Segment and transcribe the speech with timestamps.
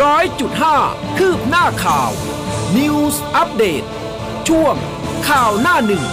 [0.00, 0.76] ร้อยจุดห้า
[1.18, 2.10] คืบหน้าข่าว
[2.76, 3.82] News อัปเดต
[4.48, 4.74] ช่วง
[5.28, 6.04] ข่าวหน้าหนึ่ง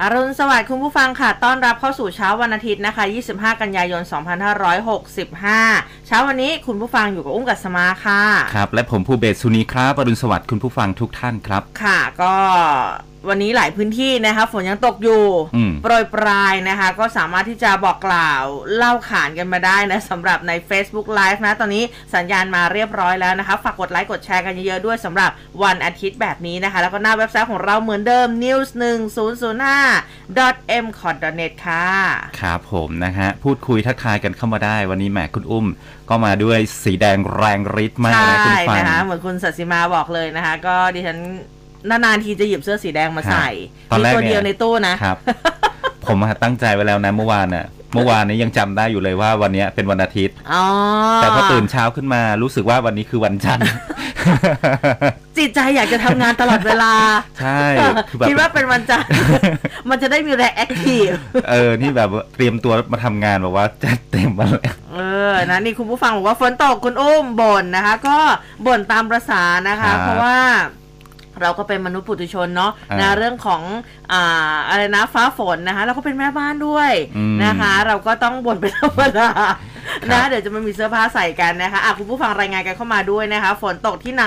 [0.00, 4.02] อรุณสวัสดิ์คุณผู้ฟังค่ะ ต้อนรับเข้าสู่เช้าวันอาทิตย์นะคะ 25 กันยายน
[4.84, 8.22] 2565 เช้าวันนี้คุณผู้ฟังอยู่กับอุ้มกัสมาค่ะ
[8.54, 12.34] ครับ และผมภูเบศสุนีครับอรุณสวัสดิ์คุณผู้ฟังทุกท่านครับ ค่ะ ก็
[13.28, 15.24] วันนี้หลายพื้นที่นะคะฝนยังตกอยู่
[15.56, 18.42] อืมโปรยปลายนะคะ ก็สามารถที่จะบอกกล่าว
[18.76, 25.30] เล่าขานกันมาได้นะสำหรับใน Facebook Live นะ ตอนนี้สัญญาณมาเรียบร้อยแล้วนะคะ ฝากกดไลค์กดแชร์กันเยอะๆด้วยสำหรับ
[25.62, 29.62] วันอาทิตย์แบบนี้นะคะ แล้วก็หน้าเว็บไซต์ของเราเหมือนเดิม news 1 0 0
[30.02, 31.86] 5 m c o t net ค่ะ
[32.40, 35.66] ครับผมนะฮะ พูดคุยทักทายกันเข้ามาได้ วันนี้แหมคุณอุ้ม
[36.10, 41.18] ก็มาด้วยสีแดงแรงฤทธิ์มากใช่นะคุณฟังนะคะเหมือนคุณสัตย์สิมาบอกเลยนะคะ ก็ดิฉัน
[41.88, 43.48] นานๆทีจะหยิบเสื้อสีแดงมาใส่
[43.90, 45.16] ตอนมีแรกตัวเนี่ยเดียวในตู้นะครับ
[46.06, 50.64] ผมอะตั้งใจไว้แล้วนะเมื่อวานน่ะเมื่อวานนี้ยังจำได้อยู่เลยว่าวันเนี้ยเป็นวันอาทิตย์อ๋อ
[51.16, 53.68] แต่พอตื่นเช้าขึ้นมารู้สึกว่าวันนี้คือวันจันทร์
[55.38, 56.92] จิตใจอยากจะทำงานตลอดเวลา
[57.40, 57.62] ใช่
[58.08, 59.10] คือแบบคิดว่าเป็นวันจันทร์
[59.88, 61.08] มันจะได้มีแรงแอคทีฟ
[61.50, 64.98] เออ นี่แบบว่าเตรียมตัวมาทำงานแบบว่าจัดเต็มมาเลยเอ
[65.30, 68.18] อนะนี่คุณผู้ฟังบอกว่าฝนตกคุณอุ้มบ่นนะคะ ก็
[68.66, 70.36] บ่นตามประษานะคะครับเพราะว่า
[71.42, 73.62] เราก็เป็นมนุษย์ปุถุชนเนาะอ่านนะเรื่องของ
[74.12, 79.56] อ่าอะไรนะฟ้าฝนนะคะ เราก็เป็นแม่บ้านด้วยอืมนะคะ เราก็ต้องบ่นเป็นธรรมดาครับ
[80.10, 84.26] นะเดี๋ยวจะไม่มีเสื้อผ้าใส่กันนะคะอะคุณผู้ฟังรายงานกันเข้ามาด้วยนะคะ ฝนตกที่ไหน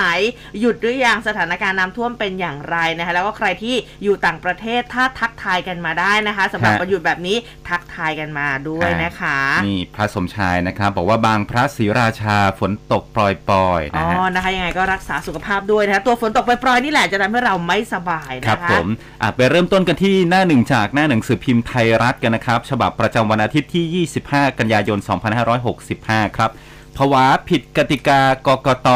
[0.60, 7.36] หยุดหรือยังสถานการณ์น้ำท่วมเป็นอย่างไรนะคะ แล้วก็ใครที่อยู่ต่างประเทศถ้าทักทายกันมาได้นะคะสำหรับฮะวันหยุดแบบนี้
[7.68, 13.26] ทักทายกันมาด้วยนะคะนี่พระสมชายนะครับบอกว่าบางพระศรีราชาฝนตกปล่
[13.70, 18.86] อยๆอ๋นะอฮะนะคะยังไงก็รักษาสุขภาพด้วยนะคะตัวฝนตกปล่อยๆนี่แหละจะทำให้เราไม่สบายครับนะคะผม
[19.22, 24.98] อะไปเริ่มต้นกันที่หน้าหนึ่งจากหน้าหนังสือพิมพ์ไทยรัฐกันนะครับฉบับประจำวันอาทิตย์ที่ 25 กันยายน
[25.46, 26.50] 2565 ครับ
[26.96, 28.88] ภาวะผิดกติกากกต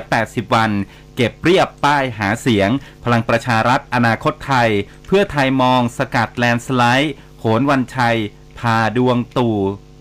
[0.00, 0.70] 180 วัน
[1.16, 2.68] เก็บเรียบป้ายหาเสียง
[3.04, 4.70] พลังประชารัฐอนาคตไทย
[5.06, 8.18] เพื่อไทยมองสกัดแลนสไลด์โหนวันชัย
[8.58, 9.58] พาดวงตู่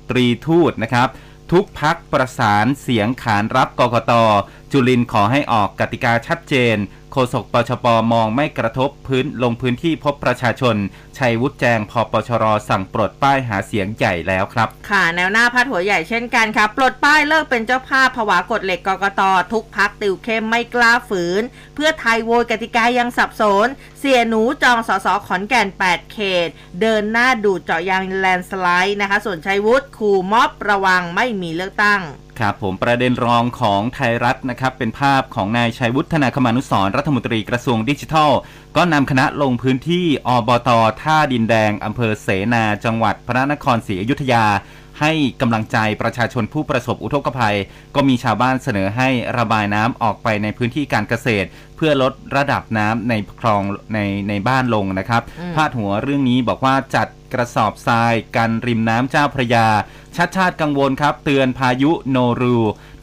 [0.10, 1.10] ตรีทูตนะครับ
[1.52, 4.14] ทุกพักประสานเสียงขานรับกกต
[4.72, 6.78] จุลินขอให้ออกกติกาชัดเจน
[7.12, 10.76] โฆษกปชปมองไม่กระทบพื้นลงพื้นที่พบประชาชน
[11.20, 19.22] ชัยวุฒิแจงพปชรสั่งปลดป้ายหาเสียงใหญ่แล้วครับ ค่ะแนวหน้าพาดหัวใหญ่เช่นกันค่ะปลดป้ายเลิกเป็นเจ้าภาพผวากฎเหล็กกกต
[19.54, 21.42] ทุกพักติวเข้มไม่กล้าฝืน
[21.76, 23.68] เพื่อไทยโวยกติกายังสับสน
[24.00, 26.50] เสียหนูจองสสขอนแก่น 8 เขต
[26.82, 32.02] เดินหน้าดูดเจาะยางแลนด์สไลด์นะคะ ส่วนชัยวุฒิขู่ม็อบระวังไม่มีเลือกตั้ง
[32.40, 38.32] ครับผมประเด็นรองของไทยรัฐนะครับเป็นภาพของนายชัยวุฒนาคมานุสรณ์รัฐมนตรีกระทรวงดิจิทัล
[38.78, 40.70] ก็นำคณะลงพื้นที่อบต
[41.02, 44.46] ท่าดินแดงอำเภอเสนาจังหวัดพระนครศรีอยุธยา
[45.02, 45.12] ให้
[45.42, 47.58] กำลังใจประชาชนผู้ประสบอุทกภัย
[47.96, 53.62] ก็มีชาวบ้านเสนอให้ระบายน้ำออกไปในพื้นที่การเกษตร เพื่อลดระดับน้ำในคลอง
[53.94, 59.68] ในในบ้านลงนะครับอืมพาดหัวเรื่องนี้บอกว่าจัดกระสอบทรายกันริมน้ำเจ้าพระยา
[60.16, 62.58] ชัดชาติกังวลครับ เตือนพายุโนรู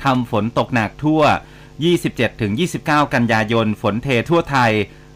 [0.05, 1.23] ทำฝนตกหนักทั่ว
[1.79, 4.73] 27-29 กันยายนฝนเททั่วไทย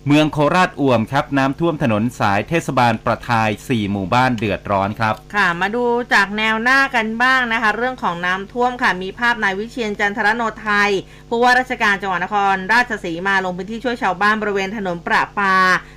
[0.09, 5.84] เมืองโคราชอ่วมครับ น้ำท่วมถนนสายเทศบาลประทาย 4 หมู่บ้านเดือดร้อนครับ ค่ะ มาดู
[6.15, 10.91] จากแนวหน้ากันบ้างนะคะ เรื่องของน้ำท่วมค่ะ มีภาพนายวิเชียนจันทรโนไทย
[11.28, 15.56] ผู้ว่าราชการจังหวัดนคร ราชสีมาลงพื้นที่ช่วยชาวบ้านบริเวณถนนประปา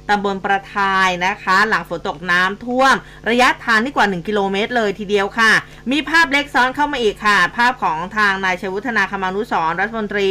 [0.09, 2.96] ตำบลประทายนะคะ หลังฝนตกน้ำท่วม
[3.29, 5.51] ระยะทางนี่กว่า 1 กิโลเมตรเลยทีเดียวค่ะ
[5.91, 10.29] มีภาพเล็กซ้อนเข้ามาอีกค่ะ ภาพของทางนายชัยวุฒนาคมานุสรรัฐมนตรี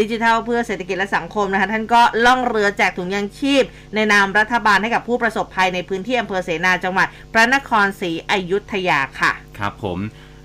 [0.00, 3.62] ดิจิทัลเพื่อเศรษฐกิจและสังคมนะคะ ท่านก็ล่องเรือแจกถุงยางชีพ
[3.94, 9.98] ในนามรัฐบาลให้กับผู้ประสบภัยในพื้นที่อำเภอเสนาจังหวัด พระนครศรีอยุธยาค่ะ ครับผม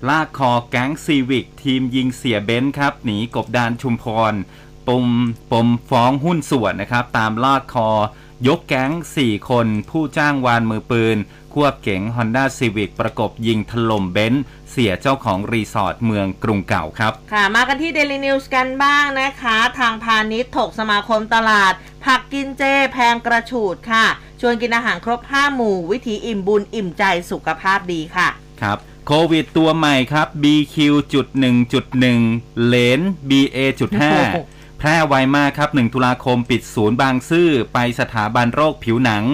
[0.08, 4.34] ลากคอแก๊ง Civic ทีมยิงเสี่ยเบนซ์ครับ หนีกบดานชุมพร
[4.88, 5.06] ปม
[5.52, 7.90] ปมฟ้องหุ้นส่วนนะครับ ตามลากคอ
[8.46, 11.16] ยกแก๊ง 4 คน ผู้จ้างวานมือปืน
[11.52, 21.72] ควบเก๋ง Honda Civic ประกบยิงถล่มเบนซ์ เสี่ยเจ้าของรีสอร์ทเมืองกรุงเก่าครับ ค่ะ มากันที่ Daily News กันบ้างนะคะ ทางพาณิชย์ถกสมาคมตลาด
[22.04, 24.06] ผักกินเจ แพงกระฉูดค่ะ
[24.40, 28.28] ชวนกินอาหารครบ 5 หมู่ วิถีอิ่มบุญอิ่มใจสุขภาพดีค่ะ
[28.62, 34.00] ครับโควิดตัวใหม่ครับ BQ.1.1 เลน BA.5
[34.78, 39.24] แพร่ไวมากครับ 1 ตุลาคมปิดศูนย์บางซื่อไปสถาบันโรคผิวหนัง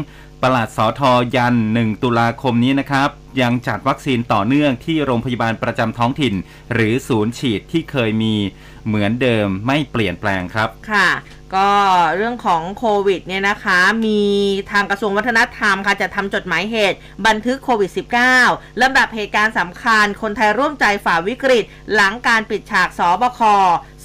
[0.42, 3.08] ประหลัดสอทอยัน 1 ตุลาคมนี้นะครับ
[3.40, 6.34] ยังจัดวัคซีนต่อเนื่องที่โรงพยาบาลประจำท้องถิ่น
[6.74, 8.34] หรือศูนย์ฉีดที่เคยมี
[8.86, 11.08] เหมือนเดิมไม่เปลี่ยนแปลงครับค่ะ
[11.54, 11.70] ก็
[12.16, 14.22] เรื่องของโควิดเนี่ยนะคะ มี
[14.70, 17.90] ทางกระทรวงวัฒนธรรมค่ะจะทำจดหมายเหตุ บันทึกโควิด
[18.36, 21.64] -19 ลำดับเหตุการณ์สำคัญ คนไทยร่วมใจฝ่าวิกฤต
[21.94, 23.40] หลังการปิดฉากสบค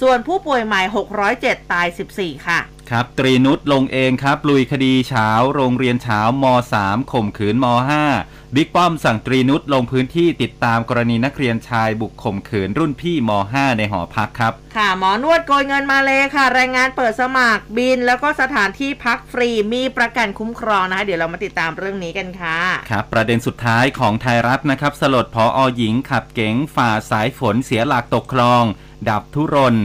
[0.00, 0.82] ส่วนผู้ป่วยใหม่
[1.26, 2.60] 607 ตาย 14 ค่ะ
[2.90, 6.44] ครับตรีนุชลงเองครับลุยคดีเช้าโรงเรียนเช้าม
[6.78, 7.66] 3ข่มขืนม
[8.10, 22.58] 5บิ๊กป้อมสั่งตรีนุชลงพื้นที่ติดตามกรณีนักเรียนชายบุกข่มขืนรุ่นพี่ม5ในหอพักครับ ค่ะหมอนวดโกยเงินมาเลยค่ะแรงงานเปิดสมัครบิน แล้วก็สถานที่พักฟรีมีประกันคุ้มครองนะคะเดี๋ยวเรามาติดตามเรื่องนี้กันค่ะ
[22.90, 28.62] ครับประเด็นสุดท้ายของไทยรัฐนะครับสลดพออหญิงขับเก๋งฝ่าสายฝนเสียหลักตกคลอง
[29.08, 29.76] ดับทุรน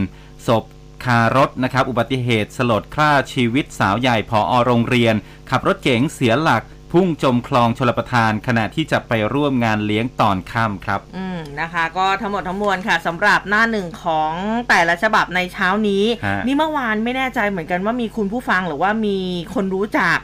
[0.48, 0.64] ศพ
[1.04, 5.14] คารถนะครับ อุบัติเหตุสลดฆ่าชีวิตสาวใหญ่พออโรงเรียน
[5.50, 6.62] ขับรถเก๋งเสียหลัก
[6.92, 14.32] พุ่งจมคลองชลประทานขณะที่จะไปร่วมงานเลี้ยงตอนค่ำครับ อืมนะคะ ก็ทั้งหมดทั้งมวลค่ะสำหรับหน้าหนึ่งของ
[14.68, 19.18] แต่ละฉบับในเช้านี้ฮะนี่เมื่อวานไม่แน่ใจเหมือนกันว่ามีคุณผู้ฟังหรือว่ามี
[19.54, 20.18] คนรู้จัก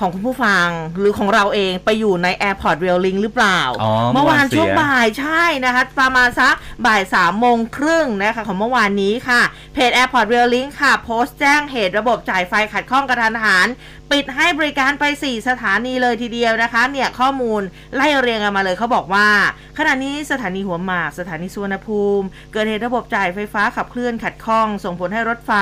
[0.00, 0.66] ของคุณผู้ฟัง
[0.98, 6.54] หรือของเราเองไปอยู่ใน Airport Rail Link หรือเปล่าอ๋อเมื่อวานเสียช่วงบ่ายใช่นะคะประมาณสัก
[6.86, 9.42] บ่ายสามโมงครึ่งนะคะของเมื่อวานนี้ค่ะ
[9.74, 13.68] เพจ Airport Rail Link ค่ะ โพสต์แจ้งเหตุระบบจ่ายไฟขัดข้องกระทันหัน
[14.12, 17.62] ปิดให้บริการไป 4 สถานีเลยทีเดียวนะคะเนี่ยข้อมูล
[17.96, 19.28] ไล่เรียงกันมาเลยเขาบอกว่า
[19.78, 25.52] ขณะนี้สถานีหัวหมากสถานีสุวรรณภูมิ เกิดเหตุระบบจ่ายไฟฟ้าขับเคลื่อนขัดข้อง ส่งผลให้รถไฟ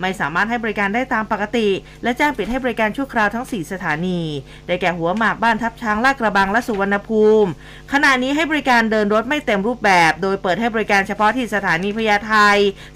[0.00, 1.68] ไม่สามารถให้บริการได้ตามปกติ
[2.02, 4.20] และแจ้งปิดให้บริการชั่วคราวทั้ง 4 สถานี
[4.66, 7.50] ได้แก่หัวหมากบ้านทับช้างลาดกระบังและสุวรรณภูมิ
[7.92, 12.34] ขณะนี้ให้บริการเดินรถไม่เต็มรูปแบบ โดยเปิดให้บริการเฉพาะที่สถานีพญาไท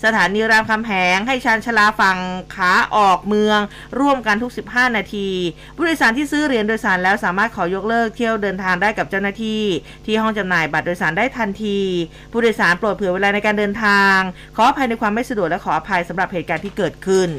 [0.04, 2.18] สถานีรามคำแหงให้ชานชาลาฝั่ง
[2.54, 3.58] ขาออกเมือง
[4.00, 5.28] ร่วมกันทุก 15นาที
[5.76, 9.62] ผู้โดยสารที่ซื้อเหรียญโดยสารแล้วสามารถขอยกเลิกเที่ยวเดินทางได้กับเจ้าหน้าที่
[10.06, 11.80] ที่ห้องจำหน่ายบัตรโดยสารได้ทันที
[12.32, 14.16] ผู้โดยสารโปรดเผื่อเวลาในการเดินทาง
[14.56, 17.30] ขออภัยในความไม่สะดวกและขออภัยสำหรับเหตุการณ์ที่เกิดขึ้น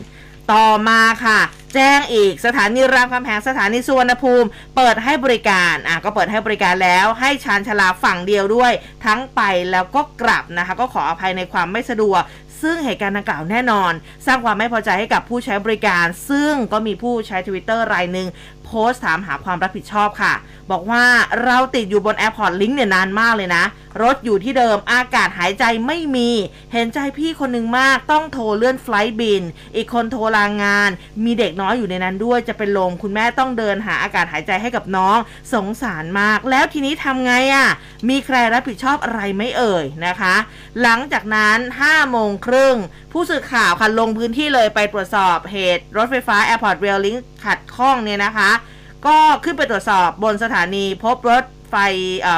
[0.53, 1.39] ต่อมาค่ะ
[1.75, 8.71] แจ้งอีกสถานีรามคำแหงสถานีสุวรรณภูมิ เปิดให้บริการอะก็เปิดให้บริการแล้วให้ชานชาลาฝั่งเดียวด้วย
[9.06, 12.21] ทั้งไปแล้วก็กลับนะคะ ก็ขออภัยในความไม่สะดวก
[12.61, 13.91] ซึ่งเหตุการณ์ดังกล่าวแน่นอน
[14.25, 18.27] สร้างความไม่พอใจให้กับผู้ใช้บริการ ซึ่งก็มีผู้ใช้ทวิตเตอร์รายหนึ่ง
[18.73, 20.33] โพสต์ถามหาความรับผิดชอบค่ะ
[20.71, 21.03] บอกว่า
[21.45, 23.63] เราติดอยู่บนแอร์พอร์ตลิงก์เนี่ยนานมากเลยนะ
[24.03, 26.29] รถอยู่ที่เดิมอากาศหายใจไม่มี
[26.73, 29.44] เห็นใจพี่คนหนึ่งมากต้องโทรเลื่อนไฟลต์บิน
[29.75, 30.89] อีกคนโทรลางาน
[31.25, 35.18] มีเด็กน้อยอยู่ในนั้นด้วยจะเป็นลมคุณแม่ต้องเดินหาอากาศหายใจให้กับน้อง
[35.53, 37.68] สงสารมาก แล้วทีนี้ทำไงอะ่ะ
[38.09, 40.35] มีใครรับผิดชอบอะไรไม่เอ่ยนะคะ
[40.81, 42.75] หลังจากนั้น5โมงครึ่ง
[43.11, 48.51] ผู้สื่อข่าวค่ะลงพื้นที่เลยไปตรวจสอบเหตุรถไฟฟ้า Airport Rail Link ขัดข้องเนี่ยนะคะ
[49.05, 51.75] ก็ขึ้นไปตรวจสอบบนสถานีพบรถไฟ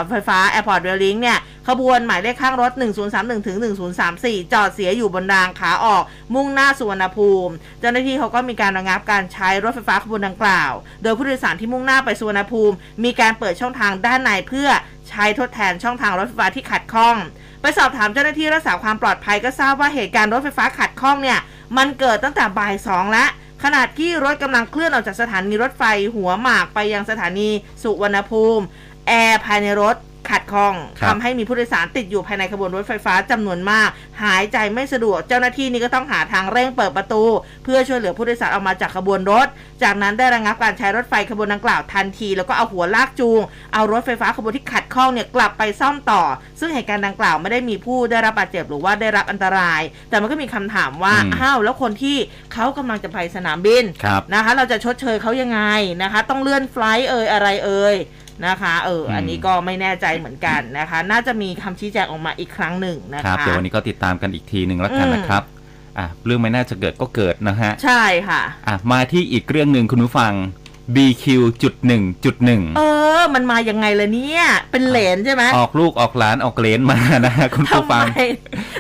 [0.09, 2.71] ไฟฟ้า Airport Rail Link เนี่ย ขบวนหมายเลขข้างรถ
[3.09, 3.57] 1031 ถึง
[4.05, 6.03] 1034 จอดเสียอยู่บนรางขาออก
[6.33, 10.71] มุ่งหน้าสุวรรณภูมิ เจ้าหน้าที่เขาก็มีการระงับการใช้รถไฟฟ้าขบวนดังกล่าว
[11.03, 14.69] โดยผู้โดยสารที่มุ่งหน้าไปสุวรรณภูมิ มีการเปิดช่องทางด้านในเพื่อ
[15.09, 17.15] ใช้ทดแทนช่องทางรถไฟฟ้าที่ขัดข้อง
[17.63, 21.39] ไปสอบถามเจ้าหน้าที่รักษาความปลอดภัยก็ทราบว่าเหตุการณ์รถไฟฟ้าขัดข้องเนี่ย
[21.77, 23.29] มันเกิดตั้งแต่บ่ายสองแล้ว
[23.63, 25.83] ขณะที่รถกำลังเคลื่อนออกจากสถานีรถไฟ
[26.15, 27.49] หัวหมากไปยังสถานี
[27.83, 28.63] สุวรรณภูมิ
[29.07, 29.95] แอร์ภายในรถ
[30.29, 33.89] ขัดข้องครับทำให้มีผู้โดยสารติดอยู่ภายในขบวนรถไฟฟ้าจำนวนมาก
[34.23, 37.23] หายใจไม่สะดวกเจ้าหน้าที่นี่ก็ต้องหาทางเร่งเปิดประตู
[37.63, 39.47] เพื่อช่วยเหลือผู้โดยสารออกมาจากขบวนรถ
[39.83, 43.41] จากนั้นได้ระงับการใช้รถไฟขบวนดังกล่าวทันที แล้วก็เอาหัวลากจูง
[43.73, 46.21] เอารถไฟฟ้าขบวนที่ขัดข้องเนี่ยกลับไปซ่อมต่อ
[46.59, 52.17] ซึ่งเหตุการณ์ดังกล่าวไม่ได้มีผู้ได้รับบาดเจ็บหรือว่าได้รับอันตราย แต่มันก็มีคำถามว่าอืม อ้าวแล้วคนที่
[52.53, 55.61] เขากำลังจะไปสนามบิน ครับ นะคะเราจะชดเชยเขายังไง
[56.03, 57.95] นะคะ ต้องเลื่อนไฟลท์เอ่ยอะไรเอ่ย
[58.47, 65.43] นะคะเอออมอันนี้ก็ไม่แน่ใจเหมือนกันนะคะ น่าจะมีคำชี้แจงออกมาอีกครั้งหนึ่งนะครัคะบเดี๋ยววันนี้ก็ติดตามกันอีกทีหนึ่งแล้วกันอืมนะครับ
[65.97, 70.33] อะเรื่องไม่น่าจะเกิดก็เกิดนะฮะ ใช่ค่ะอะมาที่อีกเรื่องหนึ่งคุณผู้ฟัง
[70.95, 71.25] BQ
[71.63, 72.81] จุดหนึ่งจุดหนึ่งเอ
[73.19, 78.05] อ มันมายังไงล่ะเนี่ย เป็นเหรนใช่ไหม ออกลูกออกหลานออกเหลนมานะฮะคุณผู้ทำไมฟัง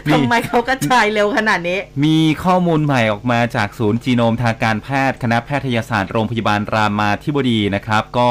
[0.07, 8.29] นี่ทำไมเขากระจายเร็วขนาดนี้ มีข้อมูลใหม่ออกมาจากศูนย์จีโนมทางการแพทย์ คณะแพทยศาสตร์โรงพยาบาลรามาธิบดีนะครับ ก็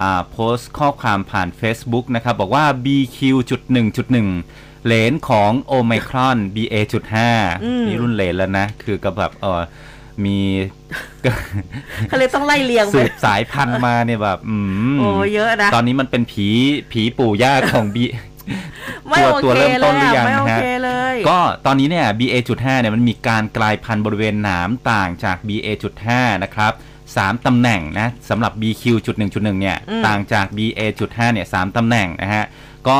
[0.00, 7.14] อ่าโพสต์ข้อความผ่าน Facebook นะครับ บอกว่า BQ.1.1 เหลนของโอไมครอน BA.5
[7.64, 9.60] อืมนี่รุ่นเหลนแล้วนะ คือกับแบบเออ
[10.24, 10.38] มี
[12.08, 14.56] เขาเลยต้องไล่เรียงไปสืบสายพันธุ์มาเนี่ยแบบ อื
[14.94, 16.48] มโอ้เยอะนะ ตอนนี้มันเป็นผี
[16.92, 17.96] ผีปู่ย่าของ B
[19.08, 26.08] ไม่ตัวโอตัวเคเริ่มเลต้นยหรือยัอะงไม่โอฮะเคเลยก็ตอนนี้เนี่ย BA.5 เนี่ยมันมีการกลายพันธุ์บริเวณหนามต่างจาก BA.5
[26.44, 26.72] นะครับ
[27.14, 32.44] 3ตำแหน่งนะสำหรับ BQ.1.1 เนี่ยอืมต่างจาก BA.5 เนี่ย3ตำแหน่งนะฮะ
[32.88, 32.98] ก็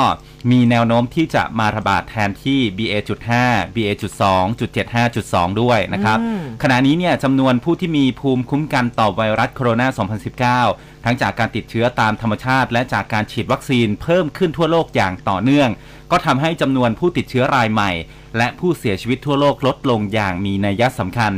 [0.51, 3.31] มีแนวโน้มที่จะมาระบาดแทนที่ BA.5
[3.75, 15.69] BA.2.75.2 ด้วยนะครับอืมขณะนี้เนี่ยจำนวนผู้ที่มีภูมิคุ้มกันต่อไวรัสโคโรนา 2019 ทั้งจากการติดเชื้อตามธรรมชาติ และจากการฉีดวัคซีนเพิ่มขึ้นทั่วโลกอย่างต่อเนื่อง
[16.11, 17.91] ก็ทำให้จำนวนผู้ติดเชื้อรายใหม่
[18.39, 21.33] และผู้เสียชีวิตทั่วโลกลดลงอย่างมีนัยสำคัญ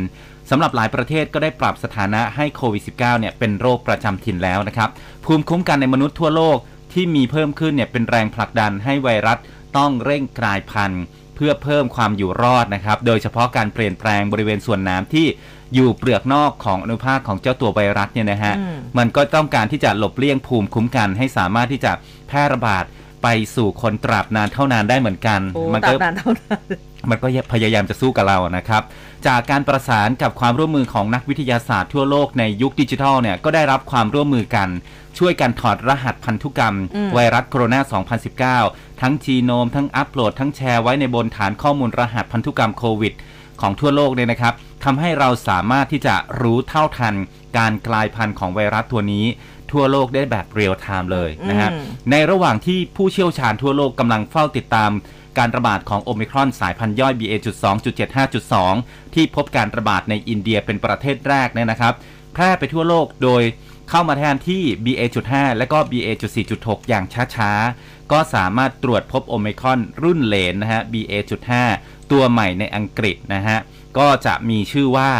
[0.50, 4.88] สำหรับหลายประเทศก็ได้ปรับสถานะให้โควิด -19 เนี่ยเป็นโรคประจำถิ่นแล้วนะครับ
[5.24, 6.56] ภูมิคุ้มกันในมนุษย์ทั่วโลก
[6.96, 9.38] ที่มีเพิ่มขึ้นเนี่ยเป็นแรงผลักดันให้ไวรัส
[9.76, 11.02] ต้องเร่งกลายพันธุ์
[11.36, 15.26] เพื่อเพิ่มความอยู่รอดนะครับ โดยเฉพาะการเปลี่ยนแปลงบริเวณส่วนน้ำที่
[15.74, 21.92] อยู่เปลือกนอกของอนุภาคของเจ้าตัวไวรัสเนี่ยนะฮะอืมมันก็ต้องการที่จะหลบเลี่ยงภูมิคุ้มกัน ให้สามารถที่จะ
[22.28, 22.84] แพร่ระบาด
[23.22, 26.60] ไปสู่คนตราบนานเท่านานได้เหมือนกันโอ้มัตาก็มนานเท่านั้น
[27.10, 28.82] มันก็พยายามจะสู้กับเรานะครับ
[29.26, 34.68] จากการประสานกับความร่วมมือของนักวิทยาศาสตร์ทั่วโลกในยุคดิจิทัลเนี่ยก็ได้รับความร่วมมือกัน
[35.18, 43.12] ช่วยกันถอดรหัสพันธุกรรมอืมไวรัสโคโรนา 2019 ทั้งจีโนม ทั้งอัปโหลด ทั้งแชร์ไว้ในบนฐานข้อมูลรหัสพันธุกรรมโควิด
[43.60, 44.54] ของทั่วโลกเนี่ยนะครับ
[44.84, 47.14] ทำให้เราสามารถที่จะรู้เท่าทัน
[47.58, 49.24] การกลายพันธุ์ของไวรัสตัวนี้
[49.72, 54.90] ทั่วโลกได้แบบเรียลไทม์เลยนะฮะอืมในระหว่างที่ผู้เชี่ยวชาญทั่วโลกกำลังเฝ้าติดตาม
[55.38, 61.94] การระบาดของโอมิครอนสายพันธุ์ย่อย BA.2.75.2 ที่พบการระบาดในอินเดียเป็นประเทศแรกเนี่ยนะครับ
[62.34, 63.42] แพร่ไปทั่วโลกโดย
[63.90, 67.04] เข้ามาแทนที่ BA.5 และก็ BA.4.6 อย่าง
[67.36, 71.50] ช้าๆ ก็สามารถตรวจพบโอมิครอนรุ่นเหลนนะฮะ BA.5
[72.12, 73.58] ตัวใหม่ในอังกฤษนะฮะ
[73.98, 75.10] ก็จะมีชื่อว่า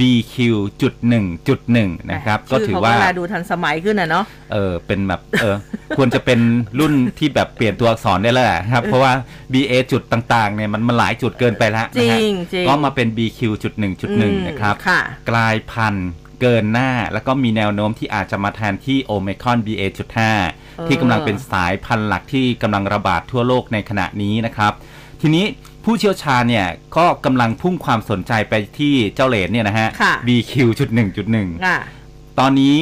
[0.00, 1.76] BQ.1.1
[2.12, 5.56] นะครับ ก็ถือว่าชื่เขเวลาดูทันสมัยขึ้นอะเนาะเออเป็นแบบเออ
[5.96, 6.40] ควรจะเป็น
[6.78, 9.12] รุ่นที่แบบเปลี่ยนตัวอักษรได้แล้วแหละครับ เพราะว่า
[9.52, 16.08] BA จุดต่างๆเนี่ยมันมันหลายจุดเกินไปแล้วจนะริฮะงจริงก็มาเป็น BQ จุดหนึ่งจุดหนึ่งอืมนะครับค่ะกลายพันธุ์
[16.40, 20.32] เกินหน้า แล้วก็มีแนวโน้มที่อาจจะมาแทนที่โอเมคอน BA จุดห้า
[20.86, 24.72] ที่กำลังเป็นสายพันธุ์หลักที่กำลังระบาดทั่วโลกในขณะนี้นะครับ
[25.20, 25.44] ทีนี้
[25.84, 31.76] ผู้เชี่ยวชาญเนี่ยก็กำลังพุ่งความสนใจไปที่เจ้าเหรนเนี่ยนะฮะค่ะ BQ จุดหนึ่งจุดหนึ่งอะ
[32.38, 32.76] ตอนนี้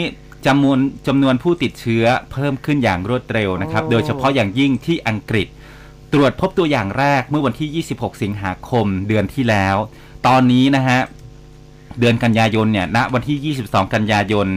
[0.46, 5.48] จำนวนจำนวนผู้ติดเชื้อเพิ่มขึ้นอย่างรวดเร็วนะครับโอ้โดยเฉพาะอย่างยิ่งที่อังกฤษ
[6.12, 9.76] ตรวจพบตัวอย่างแรกเมื่อวันที่ 26 สิงหาคมเดือนที่แล้ว
[10.26, 10.98] ตอนนี้นะฮะ
[12.00, 14.48] เดือนกันยายนเนี่ยณวันที่ 22 กันยายน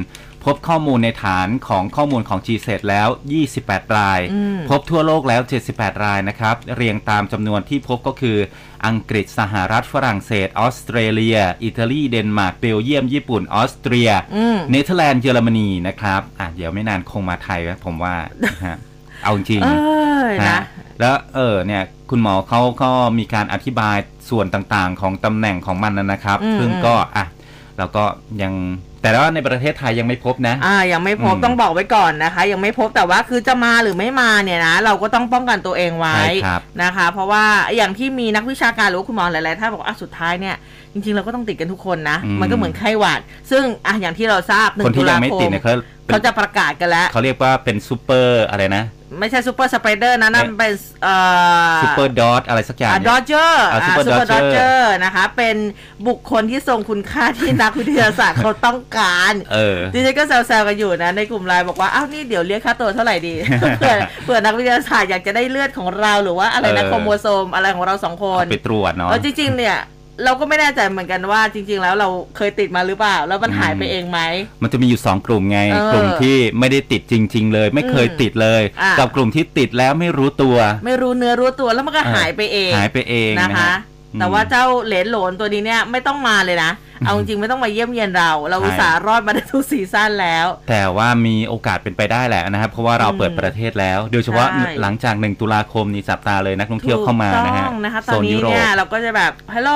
[0.46, 3.08] พบข้อมูลในฐานของข้อมูลของ g s e t แล้ว
[3.51, 8.38] 28 รายอืมพบทั่วโลกแล้ว 78 รายนะครับ เรียงตามจำนวนที่พบก็คือ
[8.86, 18.77] อังกฤษสหรัฐฝรั่งเศส ออสเตรเลีย อิตาลีเดนมาร์กเบลเยียม ญี่ปุ่น ออสเตรียอืมเนเธอร์แลนด์เยอรมนีนะครับอะเดี๋ยวไม่นานคงมาไทยนะผมว่านะฮะ
[19.24, 19.75] เอาจริงเอ้
[20.31, 20.62] ยฮะนะ
[21.00, 23.98] แล้วเออเนี่ยคุณหมอเขาก็มีการอธิบาย
[24.29, 27.25] ส่วนต่างๆ ของตำแหน่งของมันนะนะครับอืมซึ่งก็อะ
[27.77, 28.03] เราก็
[28.41, 28.53] ยัง
[29.01, 37.45] แต่ว่าในประเทศไทยยังไม่พบนะ อ่า ยังไม่พบอืมต้องบอกไว้ก่อนนะคะ ยังไม่พบแต่ว่าคือจะมาหรือไม่มาเนี่ยนะ เราก็ต้องป้องกันตัวเองไว้ใช่ครับนะคะ เพราะว่า
[37.75, 40.55] อย่างที่มีนักวิชาการหรือว่าคุณหมอหลายๆท่านบอกว่าอะสุดท้ายเนี่ย
[40.93, 43.19] จริงๆเราก็ต้องติดกันทุกคนนะอืมมันก็เหมือนไข้หวัด
[43.51, 45.74] ซึ่งอะอย่างที่เราทราบหนึ่คนงตุที่ยัลางไม่คติดมเนี่ยเขา
[46.05, 48.85] เป็นเขาจะประกาศกันแล้วเขาเรียกว่าเป็นซูเปอร์อะไรนะ
[49.19, 51.15] ไม่ใช่ซูเปอร์สไปเดอร์นะนั่นเป็นเอ่
[51.75, 55.55] อซูเปอร์ดอทอะไรสักอย่างอ่าเนี่ดอยเจอร์อ่าอ่า Super ซูเปอร์ดอ Dodger เจอร์นะคะ เป็น
[56.07, 63.35] บุคคลที่ทรงคุณค่าที่นักวิทยาศาสตร์เขาต้องการเออดิฉันก็แซวๆกันอยู่นะ ในกลุ่มไลน์บอกว่า อ้าวนี่เดี๋ยวเรียกค่าตัวเท่าไหร่ดี
[63.77, 69.77] เผื่อเผื่อนักวิทยาศาสตร์อยากจะได้เลือดของเราหรือว่าอะไรนะเออโครโมโซมอะไรของเราสองคนเอาไปตรวจเนาะเออจริงๆเนี่ย
[70.24, 74.19] เราก็ไม่แน่ใจเหมือนกันว่าจริง ๆ แล้วเราเคยติดมาหรือเปล่า แล้วมันหายไปเองไหม
[74.62, 83.74] มันจะมีอยู่ 2 กลุ่มไงเออกลุ่มที่ไม่ได้ติดจริง ๆ เลย ไม่เคยอืมติดเลยอะกับกลุ่มที่ติดแล้วไม่รู้ตัว ไม่รู้เนื้อรู้ตัวแล้วมันก็เออหายไปเองหายไปเองนะนะคะฮะ
[84.19, 86.72] แต่ว่าเจ้าเหรนโหลนตัวนี้เนี่ยไม่ต้องมาเลยนะ
[87.05, 99.72] เอาจริงๆไม่ต้องมาเยี่ยมเยียนเรา เราใช่อุตส่าห์รอดมาได้ทุกซีซั่นแล้ว แต่ว่ามีโอกาสเป็นไปได้แหละนะครับ เพราะว่าเราเปิดประเทศแล้ว โดยเฉพาะใช่หลังจาก1ตุลาคมนี้จับตาเลยนักท่องเที่ยวเข้ามานะฮะถูกต้องนะคะตโซอนนนี้ยุโรปเนี่ยเราก็จะแบบฮัลโหล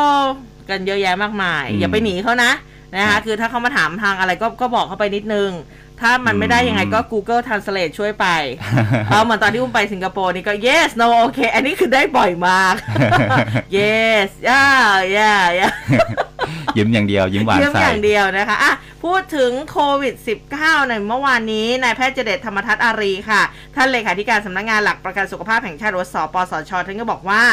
[0.70, 2.52] กันเยอะแยะมากมายอืมอย่าไปหนีเขานะ
[2.96, 5.50] นะครัคะบคือถ้าเขามาถามทางอะไรก็ก็บอกเขาไปนิดนึง
[6.02, 8.28] ถ้ามันไม่ได้ยังไงก็ Google Translate ช่วยไป
[9.10, 12.76] เอาเหมือนตอนที่อุ้มไปสิงคโปร์นี่ก็ yes no okay อันนี้คือได้บ่อยมาก
[13.78, 15.72] yes yeah yeah yeah
[16.78, 20.16] ยิ้มอย่างเดียว ยิ้มหวานเยี่ยมใส่อย่างเดียวนะคะอะพูดถึงโควิด
[20.52, 23.42] -19 ในเมื่อวานนี้นายแพทย์เจเดชธรรมทัศน์อารีค่ะ
[23.76, 27.44] ท่านเลขาธิการสำนักงานหลักประกันสุขภาพแห่งชาติหรือว่าสปสชท่านก็บอกว่า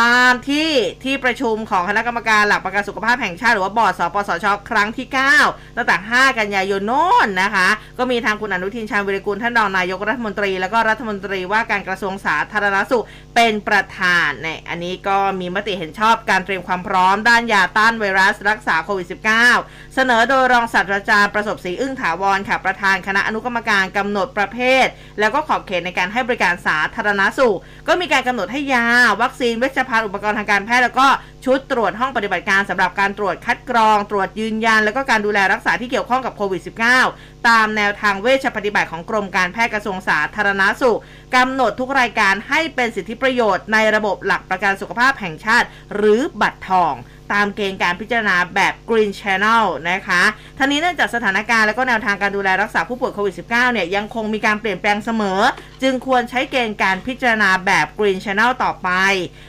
[0.00, 0.70] ตามที่
[1.04, 5.06] ที่ประชุมของคณะกรรมการหลักประกันสุขภาพแห่งชาติหรือว่าบอร์ดสปสชครั้งที่
[5.42, 19.06] 9 ตั้งแต่ 5 กันยายนโน้นนะคะ ก็มีทางคุณอนุทินชาญวิริกุลท่านรองนายกรัฐมนตรี แล้วก็รัฐมนตรีว่าการกระทรวงสาธารณสุขเป็นประธานในอันนี้ก็มีมติเห็นชอบการเตรียมความพร้อมด้านยาต้านไวรัสรักษาโควิด
[19.50, 24.86] -19 เสนอโดยรองศาสตราจารย์ประสบศรีอึ้งถาวรค่ะประธานคณะอนุกรรมการกำหนดประเภท
[25.20, 28.86] แล้วก็ขอบเขตในการให้บริการสาธารณสุข ก็มีการกำหนดให้ยา
[29.22, 31.08] วัคซีนเวชภัณฑ์อุปกรณ์ทางการแพทย์แล้วก็
[31.44, 36.62] ชุดตรวจห้องปฏิบัติการสำหรับการตรวจคัดกรอง ตรวจยืนยัน แล้วก็การดูแลรักษาที่เกี่ยวข้องกับโควิด
[37.06, 41.00] -19 ตามแนวทางเวชปฏิบัติของกรมการแพทย์กระทรวงสาธารณสุข
[41.36, 46.94] กำหนดทุกรายการให้เป็นสิทธิประโยชน์ในระบบหลักประกันสุขภาพแห่งชาติ หรือบัตรทอง
[47.36, 50.22] ตามเกณฑ์การพิจารณาแบบ Green Channel นะคะ
[50.58, 55.40] ทั้งนี้เนื่องจากสถานการณ์และก็แนวทางการดูแลรักษาผู้ป่วยโควิด -19 เนี่ยยังคงมีการเปลี่ยนแปลงเสมอ
[55.82, 58.90] จึงควรใช้เกณฑ์การพิจารณาแบบ Green Channel ต่อไป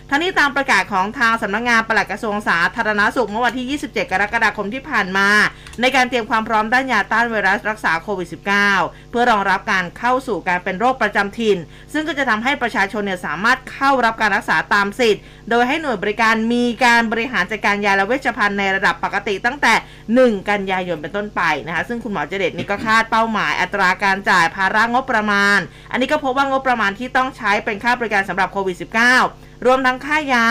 [0.10, 5.30] ทั้งนี้ตามประกาศของทางสำนักงานปลัดกระทรวงสาธารณสุขเมื่อวันที่ 27 กรกฎาคมที่ผ่านมา
[5.82, 8.28] ในการเตรียมความพร้อมด้านยาต้านไวรัสรักษาโควิด
[8.70, 11.58] -19 เพื่อรองรับการเข้าสู่การเป็นโรคประจำถิ่น
[11.94, 19.74] ซึ่งก็จะทำให้ประชาชนเนี่ยสามารถเข้ารับการรักษาตามสิทธิ์ โดยให้หน่วยบริการมีการบริหารจัดการยาและเวชภัณฑ์ในระดับปกติตั้งแต่
[20.34, 25.60] 1 กันยายนเป็นต้นไปนะคะซึ่งคุณหมอเจเดตนี่ก็คาดเป้าหมายอัตราการจ่ายภาระงบประมาณ
[25.92, 30.46] อันนี้ก็พบว่างบประมาณที่ต้องใช้เป็นค่าบริการสำหรับโควิด -19 รวมทั้งค่ายา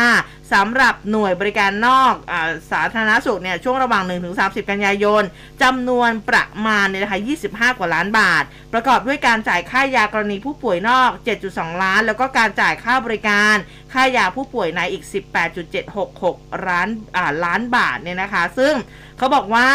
[0.53, 2.35] สำหรับหน่วยบริการนอกอ
[2.73, 4.05] สาธารณสุขเนี่ยช่วงระหว่าง
[4.39, 5.23] 1-30 กันยายน
[5.63, 11.11] จำนวนประมาณเนี่ยนะคะ25 กว่าล้านบาท ประกอบด้วยการจ่ายค่ายากรณีผู้ป่วยนอก
[11.47, 13.57] 7.2 ล้าน แล้วก็การจ่ายค่าบริการ
[13.93, 15.05] ค่ายาผู้ป่วยในอีก
[16.05, 18.75] 18.766ล้านอ่าล้านบาทเนี่ยนะคะ ซึ่ง
[19.19, 19.69] เขาบอกว่า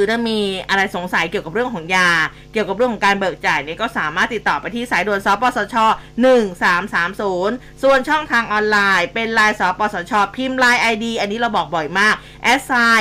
[0.00, 0.40] คือถ้ามี
[0.70, 2.10] อะไรสงสัยเกี่ยวกับเรื่องของยา
[2.52, 5.76] เกี่ยวกับเรื่องของการเบิกจ่ายเนี่ยก็สามารถติดต่อไปที่สายด่วนสปสช
[6.58, 12.14] 1330 ส่วนช่องทางออนไลน์ เป็นไลน์สปสช พิมพ์ไลน์ ID อันนี้เราบอกบ่อยมาก
[12.62, 12.64] s
[12.98, 13.00] i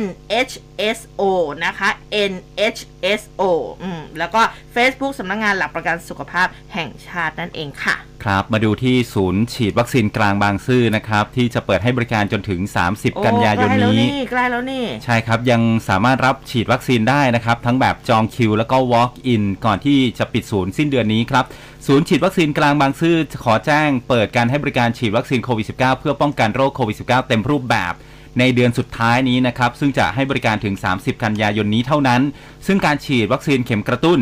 [0.00, 0.02] n
[0.48, 0.52] h
[0.96, 1.22] s o
[1.64, 1.88] นะคะ
[2.30, 2.32] n
[2.76, 2.80] h
[3.20, 3.42] s o
[3.82, 4.42] อืมแล้วก็
[4.74, 12.60] Facebook สำนักงงานหลักประกันสุขภาพแห่งชาตินั่นเองค่ะครับมาดูที่ศูนย์ฉีดวัคซีนกลางบางซื่อนะครับ ที่จะเปิดให้บริการจนถึง
[12.92, 21.44] 30 กันยายนโอ้ใกล้แล้วนี้นี่ใกล้แล้วนี่ ใช่ครับ ยังสามารถรับฉีดวัคซีนได้นะครับ ทั้งแบบจองคิว แล้วก็ walk in ก่อนที่จะปิดศูนย์สิ้นเดือนนี้ครับ
[21.86, 27.94] ศูนย์ฉีดวัคซีนกลางบางซื่อขอแจ้งเปิดการให้บริการฉีดวัคซีนโควิด -19 เพื่อป้องกันโรคโควิด -19 เต็มรูปแบบ
[28.40, 32.22] ในเดือนสุดท้ายนี้นะครับ ซึ่งจะให้บริการถึง 30 กันยายนนี้เท่านั้น
[32.66, 34.18] ซึ่งการฉีดวัคซีนเข็มกระตุ้น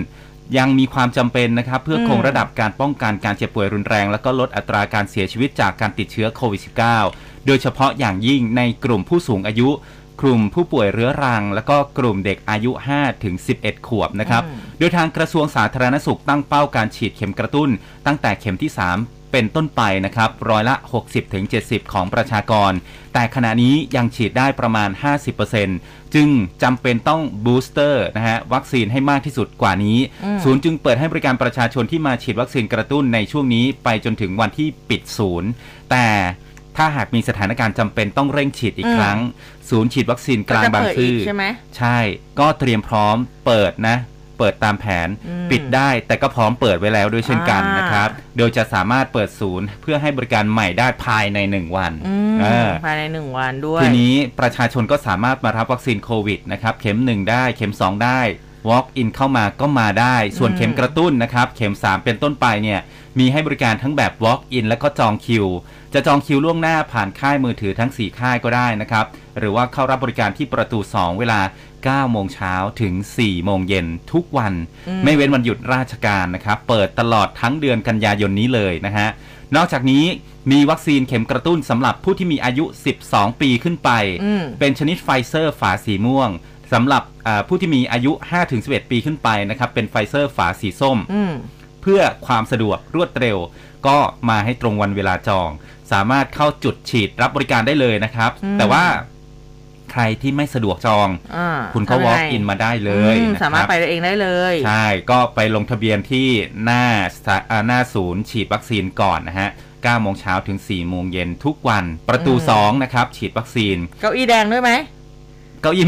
[0.59, 6.61] ยังมีความจำเป็นนะครับ เพื่อคงระดับการป้องกันการเจ็บป่วยรุนแรง แล้วก็ลดอัตราการเสียชีวิตจากการติดเชื้อโควิด
[7.05, 9.69] -19 โดยเฉพาะอย่างยิ่งในกลุ่มผู้สูงอายุ
[10.21, 17.71] กลุ่มผู้ป่วยเรื้อรัง แล้วก็กลุ่มเด็กอายุ 5 ถึง 11 ขวบนะครับอืมโดยทางกระทรวงสาธารณสุขตั้งเป้าการฉีดเข็มกระตุ้น
[18.07, 20.75] ตั้งแต่เข็มที่ 3 เป็นต้นไปนะครับร้อยละ
[21.35, 22.73] 60-70 ของประชากร
[23.15, 24.89] แต่ขณะนี้ยังฉีดได้ประมาณ
[25.53, 26.29] 50%จึง
[26.63, 35.49] จำเป็นต้อง booster นะฮะวัคซีนให้มากที่สุดกว่านี้อืมศูนย์จึงเปิดให้บริการประชาชนที่มาฉีดวัคซีนกระตุ้นในช่วงนี้ไปจนถึงวันที่ปิดศูนย์
[35.91, 36.07] แต่
[36.77, 39.19] ถ้าหากมีสถานการณ์จำเป็นต้องเร่งฉีดอีกอืมครั้ง
[39.71, 41.45] ศูนย์ฉีดวัคซีนกลางบางซื่อจะเปิดอีกใช่ไหม
[41.79, 41.99] ใช่
[42.41, 43.17] ก็เตรียมพร้อม
[43.47, 43.97] เปิดนะ
[44.39, 58.21] เปิดตามแผนอืมปิดได้แต่ก็พร้อมเปิดไว้แล้วด้วยเช่นกันอ่านะครับ โดยจะสามารถเปิดศูนย์ เพื่อให้บริการใหม่ได้ภายใน 1 วันอืมเออภายในหนึ่งวันด้วย ทีนี้ประชาชนก็สามารถมารับวัคซีนโควิดนะครับเข็ม 1 ได้เข็ม 2 ได้
[58.71, 62.81] walk in เข้ามาก็มาได้ ส่วนอืมเข็มกระตุ้นนะครับ เข็ม 3 เป็นต้นไปเนี่ย
[63.19, 65.47] มีให้บริการทั้งแบบ walk in และก็จองคิว
[65.95, 69.07] จะจองคิวล่วงหน้าผ่านค่ายมือถือทั้ง 4 ค่ายก็ได้นะครับ
[69.39, 71.41] หรือว่าเข้ารับบริการที่ประตู 2 เวลา
[71.93, 74.55] 9 โมงเช้าถึง 4 โมงเย็นทุกวัน
[74.89, 79.09] อืมไม่เว้นวันหยุดราชการนะครับ เปิดตลอดทั้งเดือนกันยายนนี้เลยนะฮะ
[79.57, 80.05] นอกจากนี้
[80.53, 82.65] มีวัคซีนเข็มกระตุ้นสำหรับผู้ที่มีอายุ
[83.05, 83.91] 12 ปีขึ้นไป
[84.25, 86.31] อืมเป็นชนิดไฟเซอร์ฝาสีม่วง
[86.73, 88.13] สำหรับอ่าผู้ที่มีอายุ
[88.51, 91.33] 5-11 ปีขึ้นไปนะครับ เป็นไฟเซอร์ฝาสีส้มอืม
[91.83, 93.39] เพื่อความสะดวกรวดเร็ว
[93.87, 95.51] ก็มาให้ตรงวันเวลาจอง
[95.93, 98.85] สามารถเข้าจุดฉีดรับบริการได้เลยนะครับอืมแต่ว่า
[99.95, 106.29] ใครที่ไม่สะดวกจองอ่าคุณก็ทำยัง walk ไง in มาได้เลยอืมนะครับสามารถไปเองได้เลย ใช่ ก็ไปลงทะเบียนที่
[106.65, 106.85] หน้า
[107.17, 112.39] สถาอ่าหน้าศูนย์ฉีดวัคซีนก่อนนะฮะ9โมงเช้าถึง4โมงเย็นทุกวันประตูอื
[112.73, 114.71] ม2นะครับ ฉีดวัคซีน เก้าอี้แดงด้วยไหม
[115.65, 115.85] เก้าอี้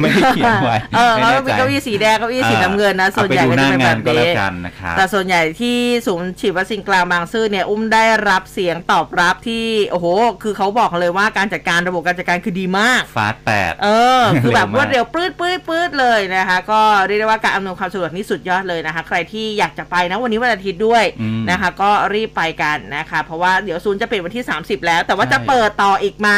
[0.00, 10.06] ไม่ได้เขียนไว้เออไม่เขาแน่ก็มีใจเก้าอี้สีแดงเก้าอี้สีน้ำเงินนะส่วนใหญ่เอาก็ไปดูหจะน้าเป็นแบงานบก็แล้วนี้กันนะครับแต่ส่วนใหญ่ที่ศูนย์ฉีดวัคซีนกลางบางซื่อเนี่ยอุ้มได้รับเสียงตอบรับที่โอ้โห
[10.42, 13.88] คือเขาบอกเลยว่าการจัดการระบบการจัดการคือดีมากฟาสแปดเอ
[14.20, 26.30] อ คือแบบเร็วมากรวดเร็วปื๊ดปื๊ดปื๊ดเลยนะคะ ก็เรียกได้ว่าการอำนวยความสะดวกนี่สุดยอดเลยนะคะ ใครที่อยากจะไปนะวันนี้วันอาทิตย์ด้วยอืมนะคะ ก็รีบไปกันนะคะ เพราะว่าเดี๋ยวศูนย์จะปิดวันที่ 30 แล้ว แต่ว่าใช่จะเปิดต่ออีกไหม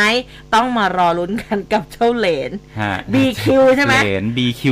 [0.55, 2.51] ต้องมารอลุ้นกันกับเจ้าเหลน
[2.83, 3.45] ฮะ BQ
[3.77, 4.63] ใช่ไหมเหรียญ BQ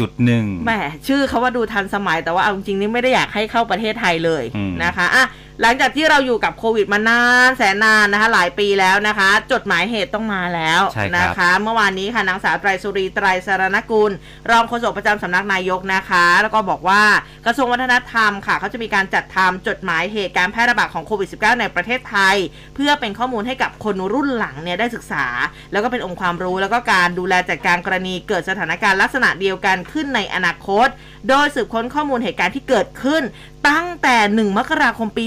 [0.00, 0.72] 1.1แหม
[1.06, 5.24] ชื่อเขาว่าดูทันสมัยแต่ว่าเอาจริงๆนี่ไม่ได้อยากให้เข้าประเทศไทยเลยอืมนะคะอะ
[5.62, 14.12] หลังจากที่เราอยู่กับโควิดมานานแสนนานนะคะ หลายปีแล้วนะคะ จดหมายเหตุต้องมาแล้วใช่ครับนะคะ เมื่อวานนี้ค่ะนางสาวไตรสุรีไตรสารนกุล
[14.50, 17.02] รองโฆษกประจำสำนักนายกนะคะ แล้วก็บอกว่า
[17.46, 22.36] กระทรวงวัฒนธรรมค่ะเขาจะมีการจัดทำจดหมายเหตุการแพร่ระบาดของโควิด -19 ในประเทศไทย
[22.74, 25.26] เพื่อเป็นข้อมูลให้กับคนรุ่นหลังเนี่ยได้ศึกษา
[25.72, 30.88] แล้วก็เป็นองค์ความรู้แล้วก็การดูแลจัดการกรณีเกิดสถานการณ์ลักษณะเดียวกันขึ้นในอนาคต
[31.28, 33.22] โดยสืบค้นข้อมูลเหตุการณ์ที่เกิดขึ้น
[33.68, 35.24] ตั้งแต่ 1 มกราคมปี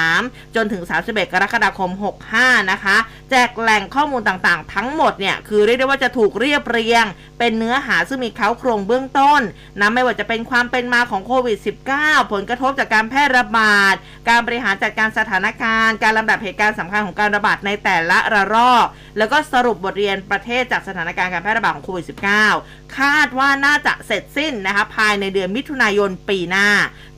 [0.00, 1.90] 63 จนถึง 31 กรกฎาคม
[2.30, 2.96] 65 นะคะ
[3.30, 7.04] แจกแหล่งข้อมูลต่างๆ ทั้งหมดเนี่ย คือเรียกได้ว่าจะถูกเรียบเรียง
[7.38, 9.40] เป็นเนื้อหาซึ่งมีเขาโครงเบื้องต้น
[9.80, 11.58] นะไม่ว่าจะเป็นความเป็นมาของโควิด
[11.94, 13.94] -19 ผลกระทบจากการแพร่ระบาด
[14.28, 18.86] การบริหารจัดการสถานการณ์ การลำดับเหตุการณ์สำคัญของการระบาดในแต่ละระลอก
[19.18, 22.06] แล้วก็สรุปบทเรียนประเทศจากสถานการณ์การแพร่ระบาดของโควิด
[22.50, 26.68] -19 คาดว่าน่าจะเสร็จสิ้นนะคะภายในเดือนมิถุนายนปีหน้า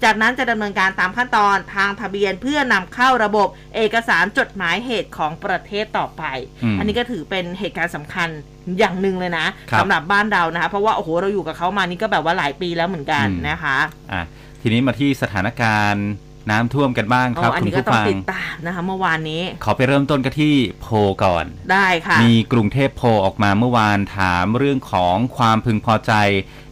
[0.05, 6.23] จากนั้นจะดำเนินการตามขั้นตอนทางทะเบียนเพื่อนำเข้าระบบเอกสารจดหมายเหตุของประเทศต่อไป
[6.65, 8.29] อืมอันนี้ก็ถือเป็นเหตุการณ์สำคัญ
[8.79, 13.79] อย่างหนึ่งเลยนะครับสำหรับบ้านเรานะคะเพราะว่าโอ้โหเราอยู่กับเขามานี่ก็แบบว่าหลายปีแล้วเหมือนกันอืมนะคะ
[14.13, 14.23] อะ
[14.63, 16.07] ทีนี้มาที่สถานการณ์
[16.51, 26.13] น้ำท่วมกันบ้างครับอ๋ออันคุณนี้ก็ผู้ต้องฟังติดตามนะคะเมื่อวานนี้ ขอไปเริ่มต้นกันที่โพลก่อน ได้ค่ะ มีกรุงเทพโพลออกมาเมื่อวานถามเรื่องของความพึงพอใจ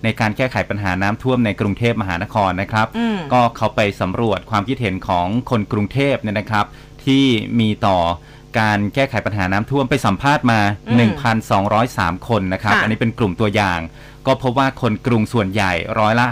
[0.05, 6.67] ในการแก้ไขปัญหาน้ำท่วมในกรุงเทพมหานครนะครับอืมก็เขาไปสำรวจความคิดเห็นของคนกรุงเทพเนี่ยนะครับ
[7.05, 7.25] ที่
[7.61, 7.99] มีต่อ
[8.61, 11.11] การแก้ไขปัญหาน้ำท่วมไปสัมภาษณ์มาอืม
[11.65, 13.81] 1,203 คนนะครับค่ะอันนี้เป็นกลุ่มตัวอย่าง
[14.27, 16.27] ก็พบว่าคนกรุงส่วนใหญ่ร้อยละ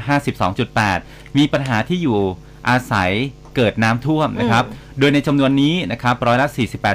[0.67, 2.21] 52.8 มีปัญหาที่อยู่
[2.69, 3.11] อาศัย
[3.57, 4.65] เกิดน้ำท่วมนะครับ
[4.99, 6.49] โดยในจำนวนนี้นะครับร้อยละ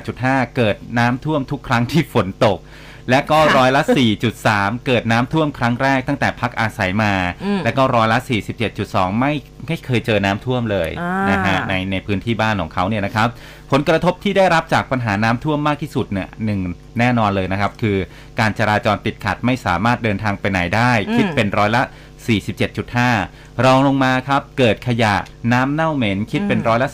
[0.04, 2.60] 48.5 เกิดน้ำท่วมทุกครั้งที่ฝนตก
[3.10, 3.82] และก็ค่ะร้อยละ
[4.34, 8.20] 4.3 เกิดน้ำท่วมครั้งแรกตั้งแต่พักอาศัยมาอืมและก็ร้อยละ
[8.70, 9.34] 47.2 ไม่
[9.68, 13.28] ไม่เคยเจอน้ำท่วมเลยอ่านนะฮะในในพื้นที่บ้านของเขาเนี่ยนะครับ
[13.72, 16.60] ผลกระทบที่ได้รับจากปัญหาน้ำท่วมมากที่สุดเนี่ยหนึ่ง
[17.00, 17.98] แน่นอนเลยนะครับ คือ
[18.40, 21.82] การจราจรติดขัดไม่สามารถเดินทางไปไหนได้ คิดเป็นร้อยละ
[22.72, 25.16] 47.5 รองลงมาครับ เกิดขยะ
[25.52, 26.90] น้ำเน่าเหม็นคิดเป็นร้อยละ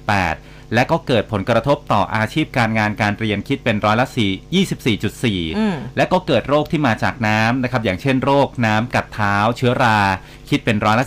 [0.00, 4.54] 36.8 และก็เกิดผลกระทบต่ออาชีพการงานการเรียนคิดเป็นร้อยละ4
[4.96, 10.00] 24.4อืมและก็เกิดโรคที่มาจากน้ำนะครับ อย่างเช่นโรคน้ำกัดเท้า เชื้อรา
[10.48, 11.06] คิดเป็นร้อยละ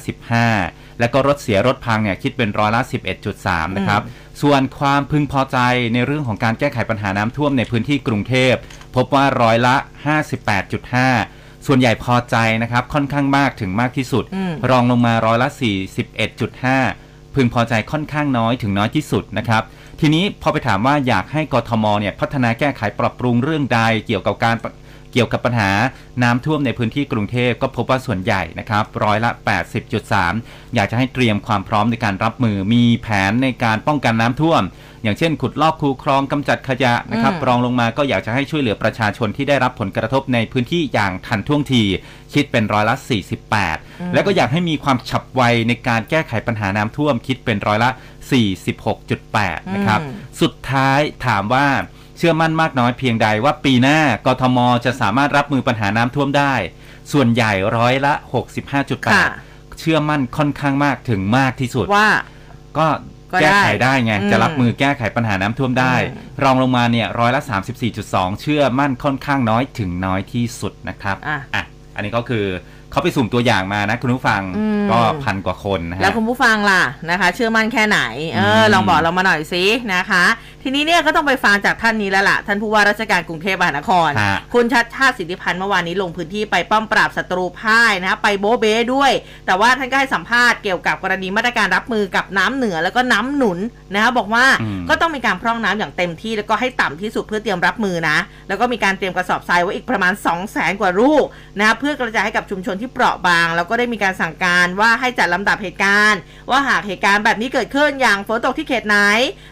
[0.50, 2.82] 15 แล้วก็รถเสียรถพังเนี่ยคิดเป็นร้อยละ
[3.30, 4.02] 11.3 นะครับ
[4.42, 5.58] ส่วนความพึงพอใจ
[5.94, 8.54] ในเรื่องของการแก้ไขปัญหาน้ำท่วมในพื้นที่กรุงเทพ
[8.96, 9.76] พบว่าร้อยละ
[10.42, 15.50] 58.5 ส่วนใหญ่พอใจนะครับ ค่อนข้างมากถึงมากที่สุดอืมรองลงมาร้อยละ
[16.22, 19.64] 41.5 พึงพอใจค่อนข้างน้อยถึงน้อยที่สุดนะครับ
[20.00, 24.56] ทีนี้พอไปถามว่าอยากให้กทมเนี่ยพัฒนาแก้ไขปรับปรุงเรื่องใดเกี่ยวกับการ
[25.14, 25.72] เกี่ยวกับปัญหา
[26.24, 29.30] น้ำท่วมในพื้นที่กรุงเทพก็พบว่าส่วนใหญ่นะครับร้อยละ
[30.04, 34.62] 80.3 อยากจะให้เตรียมความพร้อมในการรับมือมีแผนในการป้องกันน้ำท่วม
[35.04, 41.84] อย่างเช่น ขุดลอกคูคลองกำจัดขยะนะครับอืมรองลงมาก็อยากจะให้ช่วยเหลือประชาชนที่ได้รับผลกระทบในพื้นที่อย่างทันท่วงที
[42.34, 42.96] คิดเป็นร้อยละ
[43.56, 47.90] 48 แล้วก็อยากให้มีความฉับไวในการแก้ไขปัญหาน้ำท่วมคิดเป็นร้อยละ
[48.82, 51.68] 46.8 นะครับอืมสุดท้ายถามว่า
[52.18, 56.54] เชื่อมั่นมากน้อยเพียงใดว่าปีหน้ากทมจะสามารถรับมือปัญหาน้ำท่วมได้
[57.12, 62.10] ส่วนใหญ่ร้อยละค่ะ65.8 เชื่อมั่นค่อนข้างมากถึงมากที่สุดว่า
[62.78, 62.88] ก็ก็
[63.42, 67.42] แก้ไขได้ไงอืมจะรับมือแก้ไขปัญหาน้ำท่วมได้อืมรองลงมาเนี่ยร้อยละ
[67.92, 71.64] 34.2 เชื่อมั่นค่อนข้างน้อยถึงน้อยที่สุดนะครับอะอะ
[71.96, 72.46] อันนี้ก็คือ
[72.94, 78.00] เขาไปสุ่มตัวอย่างมานะคุณผู้ฟังอืมก็พันกว่าคนนะฮะแล้วคุณผู้ฟังล่ะนะคะ เชื่อมั่นแค่ไหน
[78.32, 80.24] เออมลองบอกเรามาหน่อยสินะคะ
[80.64, 89.12] ทีนี้เนี่ยก็ต้องไปฟังจากท่านนี้แล้วล่ะ ท่านผู้ว่าราชการกรุงเทพมหานครฮะคุณชัดชาติสิทธิพันธ์เมื่อวานนี้ลงพื้นที่ไปป้อมปราบศัตรูพ่ายนะคะไปโบะเบ้ด้วย
[89.46, 93.60] แต่ว่าท่านก็ให้สัมภาษณ์เกี่ยวกับกรณีมาตรการรับมือกับน้ำเหนือแล้วก็น้ำหนุน
[93.94, 101.24] นะคะบอกว่าอืมก็ต้องมีการพร่องน้ำอย่างเต็มที่แล้วก็ให้ต่ำที่สุดเพื่อเตรียมรับมือนะ แล้วก็มีการเตรียมกระสอบทรายไว้อีกประมาณ 2 0 0แสนกว่าลูก
[101.60, 106.20] นะเพื่อกระจายให้กับชุมชนที่เปราะบาง แล้วก็ได้มีการสั่งการว่าให้จัดลำดับเหตุการณ์
[106.50, 108.98] ว่าหากเหตุการณ์แบบนี้เกิดขึ้นอย่างฝนตกที่เขตไหน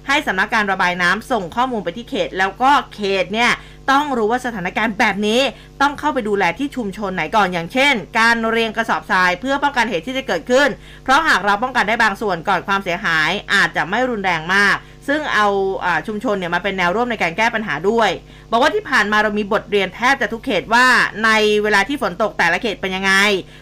[0.08, 3.52] ให้สำนักการระบายน้ำส่งข้อมูลไปที่เขต แล้วก็เขตเนี่ย
[3.92, 5.42] ต้องรู้ว่าสถานการณ์แบบนี้
[5.82, 10.70] ต้องเข้าไปดูแลที่ชุมชนไหนก่อนอย่างเช่น การเรียงกระสอบทรายเพื่อป้องกันเหตุที่จะเกิดขึ้น
[11.04, 15.48] เพราะหากเราป้องกันได้บางส่วนก่อนความเสียหาย อาจจะไม่รุนแรงมาก ซึ่งเอา
[15.86, 18.10] อาชุมชนเนี่ยมาเป็นแนวร่วมในการแก้ปัญหาด้วย
[18.52, 20.86] บอกว่าที่ผ่านมาเรามีบทเรียนแทบจะทุกเขตว่า
[21.26, 21.30] ใน
[21.64, 23.14] เวลาที่ฝนตกแต่ละเขตเป็นยังไง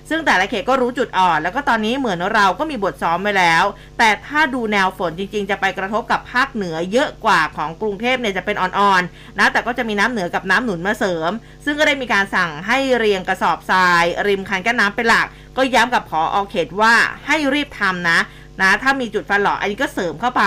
[0.09, 3.63] ซึ่งแต่ละเขตก็รู้จุดอ่อน แล้วก็ตอนนี้เหมือนเราก็มีบทซ้อมไว้แล้ว
[3.97, 11.31] แต่ถ้าดูแนวฝนจริง ๆ จะไปกระทบกับภาคเหนือเยอะกว่าของกรุงเทพเนี่ยจะเป็นอ่อนๆนะแต่ก็จะมีน้ำเหนือกับน้ำหนุนมาเสริม
[11.65, 16.93] ซึ่งก็ได้มีการสั่งให้เรียงกระสอบทราย ริมคันกั้นน้ำเป็นหลัก ก็ย้ำกับพออเขตว่า
[17.25, 18.19] ให้รีบทำนะ
[18.61, 20.43] นะถ้ามีจุดฟันหล่ออันนี้ก็เสริมเข้าไป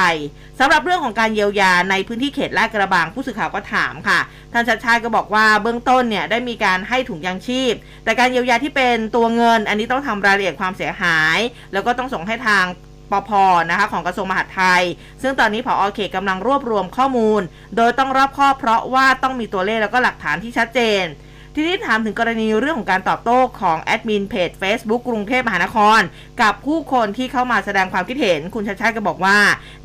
[0.59, 4.21] สำหรับเรื่องของการเยียวยาในพื้นที่เขตลาดกระบังผู้สื่อข่าวก็ถามค่ะ
[4.53, 7.73] ท่านชัดชาติก็บอกว่าเบื้องต้นเนี่ยได้มีการให้ถุงยางชีพ
[8.05, 11.39] แต่การเยียวยาที่เป็นตัวเงิน อันนี้ต้องทำรายละเอียดความเสียหาย
[11.73, 12.65] แล้วก็ต้องส่งให้ทาง
[13.11, 13.31] ปพ
[13.71, 14.83] นะคะของกระทรวงมหาดไทย
[15.23, 17.43] ซึ่งตอนนี้ผอเขตกำลังรวบรวมข้อมูล
[17.77, 21.07] โดยต้องรอบคอเพราะว่าต้องมีตัวเลขแล้วก็หลักฐานที่ชัดเจน
[21.57, 26.01] ทีนี้ถามถึงกรณีเรื่องของการตอบโต้ของแอดมินเพจ Facebook กรุงเทพมหานคร
[26.43, 29.39] กับผู้คนที่เข้ามาแสดงความคิดเห็นคุณชัดชาติก็บอกว่า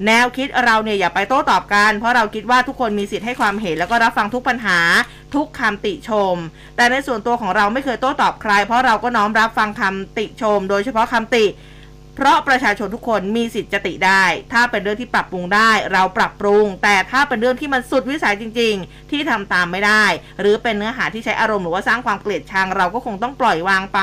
[0.06, 4.80] แนวคิดเราเนี่ยอย่าไปโต้ตอบกัน เพราะเราคิดว่าทุกคนมีสิทธิ์ให้ความเห็นแล้วก็รับฟังทุกปัญหา
[5.36, 6.36] ทุกคำติชม
[6.76, 11.46] แต่ในส่วนตัวของเราไม่เคยโต้ตอบใคร เพราะเราก็น้อมรับฟังคำติชม โดยเฉพาะคำติ
[12.18, 20.06] เพราะประชาชนทุกคนมีสิทธิ์จะติได้ ถ้าเป็นเรื่องที่ปรับปรุงได้ เราปรับปรุง แต่ถ้าเป็นเรื่องที่มันสุดวิสัยจริง ๆ ที่ทำตามไม่ได้
[20.40, 24.02] หรือเป็นเนื้อหาที่ใช้อารมณ์หรือว่าสร้างความเกลียดชังเราก็คงต้องปล่อยวางไป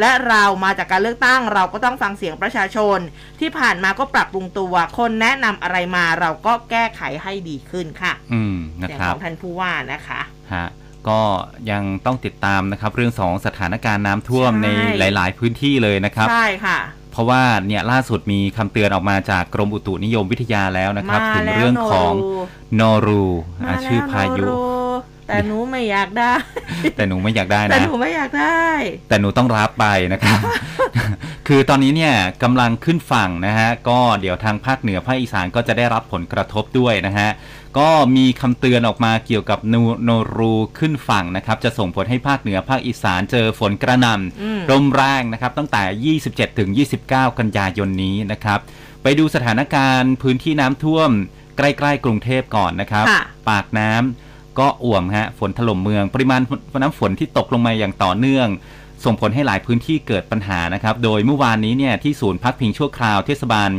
[0.00, 2.98] และเรามาจากการเลือกตั้งเราก็ต้องฟังเสียงประชาชน
[3.40, 10.20] ที่ผ่านมาก็ปรับปรุงตัว คนแนะนำอะไรมาเราก็แก้ไขให้ดีขึ้นค่ะ อืมนะเสียงครัขบองท่านผู้ว่านะคะ
[10.54, 10.66] ฮะ
[11.08, 11.22] ก็
[11.70, 16.78] ยังต้องติดตามนะครับ เรื่องของสถานการณ์น้ำท่วมใช่ในหลาย ๆ พื้นที่เลยนะครับ ใช่ค่ะ
[17.14, 22.12] เพราะว่าเนี่ยล่าสุดมีคำเตือนออกมาจากกรมอุตุนิยมวิทยาแล้วนะครับมาถึงแล้วเรื่องของ
[22.74, 23.24] โนรู
[23.64, 24.56] โนรูมาอะแล้วชื่อพายุโนรู
[25.28, 26.32] แต่หนูไม่อยากได้
[26.96, 28.66] แต่หนูไม่อยากได้แต่นะหนูไม่อยากได้
[29.08, 30.38] แต่หนูต้องรับไปนะครับ
[31.48, 37.30] คือตอนนี้เนี่ยกำลังขึ้นฝั่งนะฮะก็เดี๋ยวทางภาคเหนือภาคอีสานก็จะได้รับผลกระทบด้วยนะฮะ
[37.78, 46.70] ก็มีคำเตือนออกมาเกี่ยวกับโนโนรูขึ้นฝั่งนะครับ จะส่งผลให้ภาคเหนือภาคอีสานเจอฝนกระหน่อืมำลมแรงนะครับ ตั้งแต่ 27ถึง
[47.04, 48.58] 29 กันยายนนี้นะครับ
[49.02, 51.10] ไปดูสถานการณ์พื้นที่น้ำท่วม
[51.56, 56.40] ใกล้ๆกรุงเทพก่อนนะครับค่ะปากน้ำก็อ่วมฮะฝนถล่มเมือง ปริมาณ
[56.82, 58.48] น้ำฝนที่ตกลงมาอย่างต่อเนื่อง
[59.06, 63.70] ส่งผลให้หลายพื้นที่เกิดปัญหานะครับ โดยเมื่อวานนี้เนี่ยที่ศูนย์พักพิงชั่วคราวเทศบาล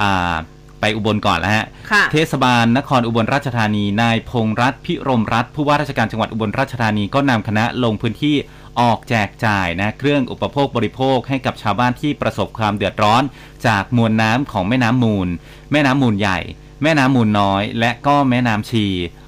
[0.00, 0.34] อ่า
[0.80, 8.36] ไปอุบลก่อนแล้วฮะค่ะเทศบาลนครอุบลราชธานี นายพงษ์รัตน์พิรมรัตน์ผู้ว่าราชการจังหวัดอุบลราชธานีก็นำคณะลงพื้นที่
[8.80, 13.22] ออกแจกจ่ายนะเครื่องอุปโภคบริโภคให้กับชาวบ้านที่ประสบความเดือดร้อน
[13.66, 15.28] จากมวลน้ำของแม่น้ำมูล
[15.72, 16.38] แม่น้ำมูลใหญ่
[16.82, 18.86] แม่น้ำมูลน้อย และก็แม่น้ำชี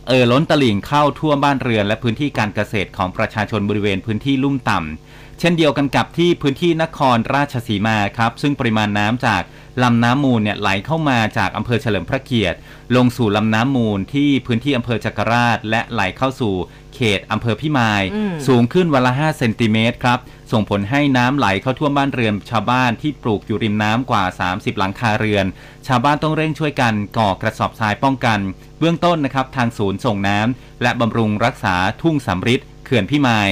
[0.08, 5.09] เอ่อล้นตลิ่งเข้าท่วมบ้านเรือน และพื้นที่การเกษตรของประชาชนบริเวณพื้นที่ลุ่มต่ำ
[5.40, 9.42] เช่นเดียวกันกับที่พื้นที่นครราชสีมาครับซึ่งปริมาณน้ำจาก
[9.82, 12.58] ลำน้ำมูลเนี่ยไหลเข้ามาจากอำเภอเฉลิมพระเกียรติ
[12.96, 16.54] ลงสู่ลำน้ำมูลที่พื้นที่อำเภอจักรราช และไหลเข้าสู่
[16.94, 20.18] เขตอำเภอพิมายอืมสูงขึ้นวันละ 5 เซนติเมตรครับ
[20.52, 25.46] ส่งผลให้น้ำไหลเข้าท่วมบ้านเรือนชาวบ้านที่ปลูกอยู่ริมน้ำกว่า 30 หลังคาเรือน
[25.86, 28.38] ชาวบ้านต้องเร่งช่วยกันก่อกระสอบทรายป้องกัน
[28.78, 33.50] เบื้องต้นนะครับทางศูนย์ส่งน้ำและบำรุงรักษาทุ่งสำริดเขื่อนพิมาย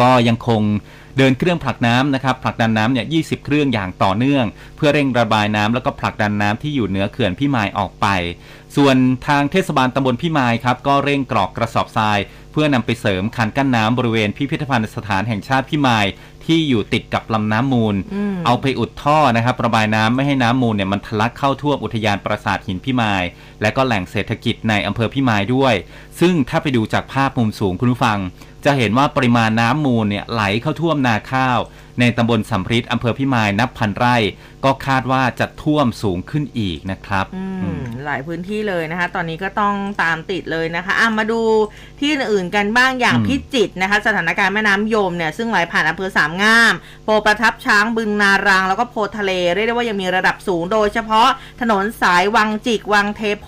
[0.00, 0.62] ก็ยังคง
[1.18, 4.44] เดินเครื่องผลักน้ำนะครับผลักดันน้ำเนี่ย20เครื่องอย่างต่อเนื่อง
[4.76, 8.06] เพื่อเร่งระบายน้ำแล้วก็ผลักดันน้ำที่อยู่เหนือเขื่อนพิมายออกไป
[8.76, 8.96] ส่วน
[9.28, 12.18] ทางเทศบาลตำบลพิมายครับก็เร่งกรอกกระสอบทราย
[12.52, 16.06] เพื่อนำไปเสริมคันกั้นน้ำบริเวณพิพิธภัณฑ์สถานแห่งชาติพิมาย
[16.44, 23.22] ที่อยู่ติดกับลำน้ำมูลอืมเอาไปอุดท่อนะครับระบายน้ำไม่ให้น้ำมูลเนี่ยมันทะลักเข้าท่วมอุทยานปราสาทหินพิมาย
[23.62, 25.74] และก็แหล่งเศรษฐกิจในอำเภอพิมายด้วย
[26.20, 28.18] ซึ่งถ้าไปดูจากภาพมุมสูงคุณผู้ฟัง
[28.64, 31.58] จะเห็นว่าปริมาณน้ำมูลเนี่ยไหลเข้าท่วมนาข้าว
[32.00, 34.16] ในตำบลสัมพริษอำเภอพิมายนับพันไร่
[34.64, 41.40] ก็คาดว่าจะท่วมสูงขึ้นอีกนะครับอือืมมหลายพื้นที่เลยนะคะ ตอนนี้ก็ต้องตามติดเลยนะคะอะมาดู
[42.00, 46.74] ที่อื่นๆกันบ้างอย่างอืมพิจิตรนะคะ สถานการณ์แม่น้ำยมเนี่ยซึ่งไหลผ่านอำเภอสามงาม
[47.04, 51.28] โพประทับช้างบึงนาราง แล้วก็โพทะเล เรียกได้ว่ายังมีระดับสูงโดยเฉพาะ
[51.60, 53.46] ถนนสายวังจิกวังเทโพ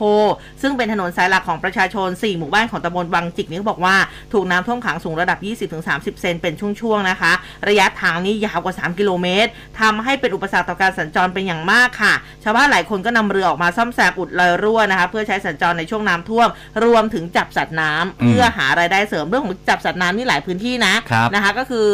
[0.63, 3.97] ซึ่งเป็นถนนสายหลักของประชาชน 4 หมู่บ้านของตำบลวังจิกนี่เขาบอกว่า
[4.33, 5.39] ถูกน้ำท่วมขังสูงระดับ
[5.81, 7.33] 20-30 เซนเป็นช่วงๆนะคะ
[7.69, 16.49] ระยะทางนี้ยาวกว่า 3 กิโลเมตรทำให้เป็นอุปสรรคต่อการสัญจรเป็นอย่างมากค่ะ ชาวบ้านหลายคนก็นำเรือออกมาซ่อมแซมอุดรอยรั่วนะคะเพื่อใช้สัญจรในช่วงน้ำท่วม
[16.85, 21.89] รวมถึงจับสัตว์น้ำอืมเพื่อหารายได้เสริมเรื่องของจับสัตว์น้ำนี่หลายพื้นที่นะครับนะคะ ก็คือ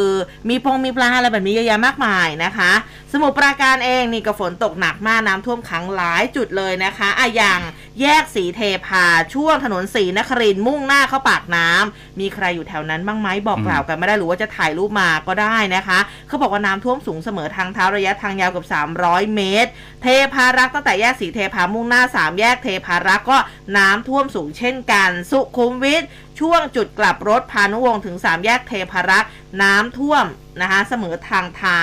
[0.49, 2.73] มีพงมีปลาอะไรแบบนี้เยอะแยะมากมายนะคะ
[3.13, 7.61] สมุทรปราการเองนี่ก็ฝนตกหนักมากน้ำท่วมขังหลายจุดเลยนะคะอะอย่าง
[8.03, 18.65] แยกสีเทพาช่วงถนนสีนครินมุ่งหน้าเข้าปากน้ำมีใครอยู่แถวนั้นบ้างไหมบอกกล่าวกันไม่ได้หรือว่าจะถ่ายรูปมาก็ได้นะคะ เขาบอกว่าน้ำท่วมสูงเสมอทางเท้าระยะทางยาวเกับ
[19.01, 19.71] 300 เมตร
[20.03, 23.39] เทพารักษ์ตั้งแต่แยกสีเทพามุ่งหน้า 3 แยกเทพารักษ์ก็
[23.77, 26.03] น้ำท่วมสูงเช่นกัน สุขุมวิท
[26.41, 29.31] ช่วงจุดกลับรถพานุวงศ์ถึงสามแยกเทพารักษ์
[29.63, 30.27] น้ำท่วม
[30.61, 31.83] นะคะเสมอทางเท้า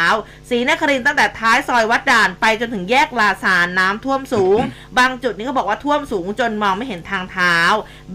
[0.50, 4.60] สีนครินตั้งแต่ท้ายซอยวัดด่านไปจนถึงแยกลาซานน้ำท่วมสูง
[5.00, 7.56] บางจุดนี่ก็บอกว่าท่วมสูงจนมองไม่เห็นทางเท้า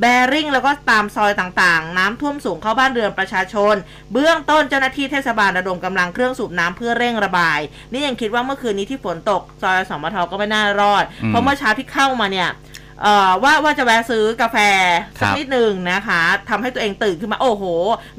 [0.00, 3.74] แบริ่งแล้วก็ตามซอยต่างๆ น้ำท่วมสูงเข้าบ้านเรือนประชาชน
[4.12, 7.60] เบื้องต้นเจ้าหน้าที่เทศบาลระดมกำลังเครื่องสูบน้ำเพื่อเร่งระบาย
[7.92, 12.50] นี่ยังคิดว่าเมื่อคืนนี้ที่ฝนตกซอยสมทก็ไม่น่ารอดอืมเพราะเมื่อเช้าที่เข้ามาเนี่ย
[13.02, 14.57] เอ่อว่าว่าจะแวะซื้อกาแฟ
[15.20, 17.64] สักครับนิดหนึ่งนะคะทำให้ตัวเองตื่นขึ้นมาโอ้โห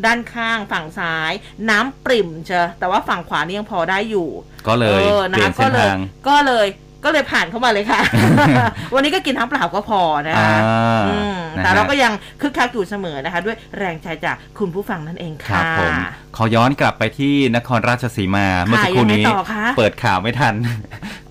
[0.05, 1.31] ด้านข้างฝั่งซ้าย
[1.69, 4.29] น้ำปริ่มเชอะแต่ว่าฝั่งขวานี่ยังพอได้อยู่
[4.67, 6.67] ก็เลยออเปลี่ยนเส้ก็นเลยทางก็เลย
[7.05, 8.01] ก็เลยผ่านเข้ามาเลยค่ะ
[8.93, 10.59] วันนี้ก็กินน้ำเปล่าก็พอนะอ่าคะ
[11.07, 12.11] อืมนะแต่ฮะเราก็ยัง
[12.41, 15.93] คึกคักอยู่เสมอนะคะ ด้วยแรงใจจากคุณผู้ฟังนั่นเองครัค่ะบผม
[16.37, 20.53] ขอย้อนกลับไปที่นครราชสีมาเมื่อสักครู่นี้ยังไงต่อคะเปิดข่าวไม่ทัน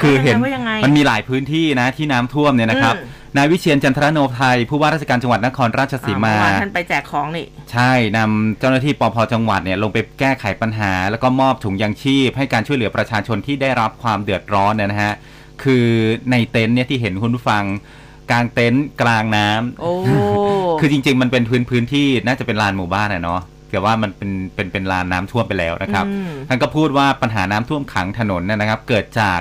[0.03, 15.15] คือเห็นว่ายังไงมันมีหลายพื้นที่นะที่น้ำท่วมเนี่ยนะครับอืมนายวิเชียนจันทรโนไทยผู้ว่าราชการจังหวัดนครราชสีมาอ่เอวานท่านไปแจกของนี่ใช่นำเจ้าหน้าที่ปพจังหวัดเนี่ยลงไปแก้ไขปัญหา แล้วก็มอบถุงยางชีพ ให้การช่วยเหลือประชาชนที่ได้รับความเดือดร้อนเนี่ยนะฮะ
[15.65, 15.87] คือ
[16.31, 17.65] ในเต็นท์เนี่ยที่เห็นคุณผู้ฟัง
[18.31, 19.93] กลางเต็นท์กลางน้ำโอ้
[20.81, 29.41] คือจริง ๆ มันเป็นพื้นพื้นที่น่าจะเป็นลานหมู่บ้านอะเนาะแต่ว่ามันเป็นเป็นเป็นลานน้ำท่วมไปแล้วนะครับอืมท่านก็พูดว่าปัญหาน้ำท่วมขังถนนเนี่ยนะครับ เกิดจาก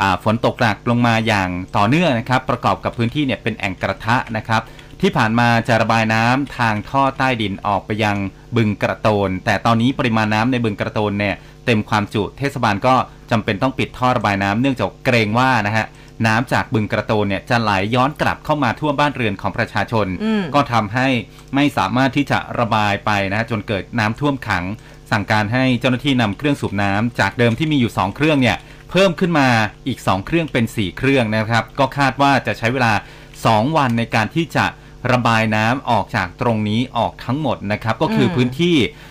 [0.00, 4.62] อ่าฝนตกหนักลงมาอย่างต่อเนื่องนะครับ ประกอบกับพื้นที่เนี่ยเป็นแอ่งกระทะนะครับ
[5.00, 8.16] ที่ผ่านมาจะระบายน้ำทางท่อใต้ดินออกไปยัง
[8.56, 11.34] บึงกระโตน แต่ตอนนี้ปริมาณน้ำในบึงกระโตนเนี่ย
[11.66, 12.94] เต็มความจุ เทศบาลก็
[13.30, 15.86] จำเป็นต้องปิดท่อระบายน้ำเนื่องจากเกรงว่านะฮะ
[16.26, 21.08] น้ำจากบึงกระโตนเนี่ยจะไหลย้อนกลับเข้ามาท่วมบ้านเรือนของประชาชนอืมก็ทำให้
[21.54, 24.64] ไม่สามารถที่จะระบายไปนะฮะจนเกิดน้ำท่วมขัง
[25.10, 28.56] สั่งการให้เจ้าหน้าที่นำเครื่องสูบน้ำจากเดิมที่มีอยู่ 2 เครื่องเนี่ย
[28.90, 29.48] เพิ่มขึ้นมา
[29.86, 32.92] อีก 2 เครื่องเป็น 4 เครื่องนะครับ ก็คาดว่าจะใช้เวลา
[33.34, 34.66] 2 วันในการที่จะ
[35.12, 39.09] ระบายน้ำออกจากตรงนี้ออกทั้งหมดนะครับ ก็คืออมพื้นที่อ่า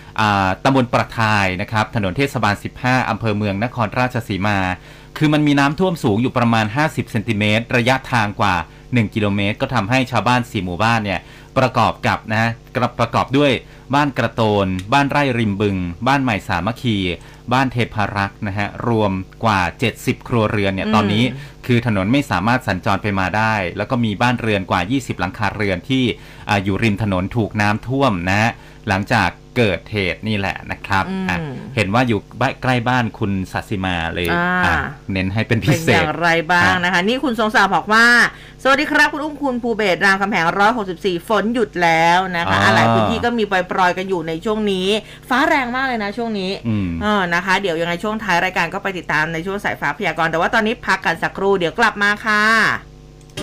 [0.64, 4.58] ตำบลประทายนะครับ ถนนเทศบาล 15 อำเภอเมืองนครราชสีมา
[5.18, 8.54] คือมันมีน้ำท่วมสูงอยู่ประมาณ 50 เซนติเมตร ระยะทางกว่า
[8.84, 11.20] 1 กิโลเมตร ก็ทำให้ชาวบ้าน 4 หมู่บ้านเนี่ย
[11.58, 13.52] ประกอบกับนะฮะกระประกอบด้วย
[13.94, 16.96] บ้านกระโตน บ้านไร่ริมบึง บ้านใหม่สามัคคี
[17.52, 19.12] บ้านเทพารักษ์นะฮะ รวม
[19.44, 19.60] กว่า
[19.94, 21.24] 70 ครัวเรือนเนี่ยอืมตอนนี้
[21.66, 26.04] คือถนนไม่สามารถสัญจรไปมาได้ แล้วก็มีบ้านเรือนกว่า 20 หลังคาเรือนที่
[26.48, 28.50] อาอยู่ริมถนนถูกน้ำท่วมนะฮะ
[28.88, 31.38] หลังจาก เกิดเหตุนี่แหละนะครับอืมอะ
[31.76, 34.76] เห็นว่าอยู่บ้านใกล้บ้านคุณสัสิมาเลยอ่าอะ
[35.12, 38.06] เน้นให้เป็นพิเป็นเศอษย่างไรบ้างนะคะ นี่คุณทรงศักดิ์บอกว่า
[38.62, 40.44] สวัสดีครับ คุณอุ้มคุณภูเบศรามคำแหง
[40.86, 44.88] 164ฝนหยุดแล้วนะคะอ่าหลายพื้นที่ก็มีปล่อยๆกันอยู่ในช่วงนี้
[45.28, 52.89] ฟ้าแรงมากเลยนะช่วงนี้อืมเออนะคะ เดี๋ยวยังไงช่วงท้ายรายการก็ไปติดตามในช่วงสายฟ้าพยากรณ์แต่ว่าตอนนี้พักกันสักครู่เดี๋ยวกลับมาค่ะ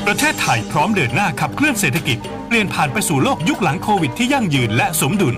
[0.05, 5.35] ประเทศไทยพร้อมเดินหน้าขับเคลื่อนเศรษฐกิจ เปลี่ยนผ่านไปสู่โลกยุคหลังโควิดที่ยั่งยืนและสมดุล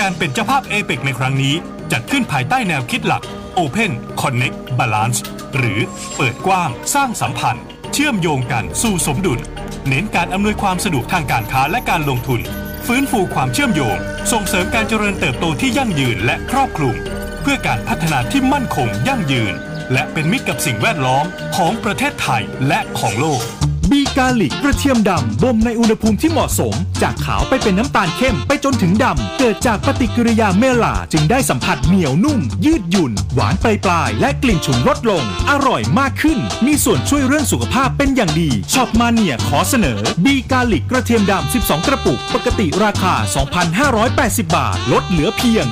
[0.00, 1.54] การเป็นเจ้าภาพเอเปกในครั้งนี้
[1.92, 3.22] จัดขึ้นภายใต้แนวคิดหลัก
[3.58, 5.18] Open Connect Balance
[5.56, 5.80] หรือ
[6.16, 9.40] เปิดกว้าง สร้างสัมพันธ์ เชื่อมโยงกันสู่สมดุล
[9.88, 12.40] เน้นการอำนวยความสะดวกทางการค้าและการลงทุน
[12.86, 13.96] ฟื้นฟูความเชื่อมโยง
[14.32, 16.96] ส่งเสริมการเจริญเติบโตที่ยั่งยืนและครอบคลุม
[17.42, 19.54] เพื่อการพัฒนาที่มั่นคงยั่งยืน
[19.92, 21.24] และเป็นมิตรกับสิ่งแวดล้อม
[21.56, 23.42] ของประเทศไทยและของโลก
[23.90, 43.14] บีกาลิกกระเทียมดำบ่มในอุณหภูมิที่เหมาะสม จากขาวไปเป็นน้ำตาลเข้มไปจนถึงดำ เกิดจากปฏิกิริยาเมลาจึงได้สัมผัสเหนียวนุ่ม ยืดหยุ่น หวานปลายปลายและกลิ่นฉุนลดลง อร่อยมากขึ้น มีส่วนช่วยเรื่องสุขภาพเป็นอย่างดีช็อปมาเนียขอเสนอบีกาลิกกระเทียมดำ 12 กระปุก ปกติราคา
[43.84, 45.64] 2,580 บาท ลดเหลือเพียง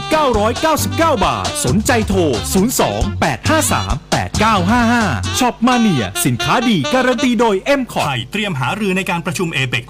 [0.59, 2.20] 999 บาท สนใจโทร
[3.20, 9.85] 02-853-8955ช็อปมาเนียสินค้าดีการันตีโดย M คอไทยเตรียมหารือในการประชุมเอเปก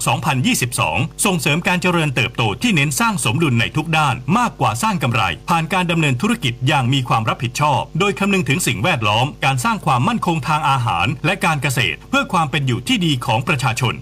[0.59, 13.95] 2022 ส่งเสริมการเจริญเติบโตที่เน้นสร้างสมดุลในทุกด้านมากกว่าสร้างกำไร ผ่านการดำเนินธุรกิจอย่างมีความรับผิดชอบ โดยคำนึงถึงสิ่งแวดล้อม การสร้างความมั่นคงทางอาหาร และการเกษตร เพื่อความเป็นอยู่ที่ดีของประชาชน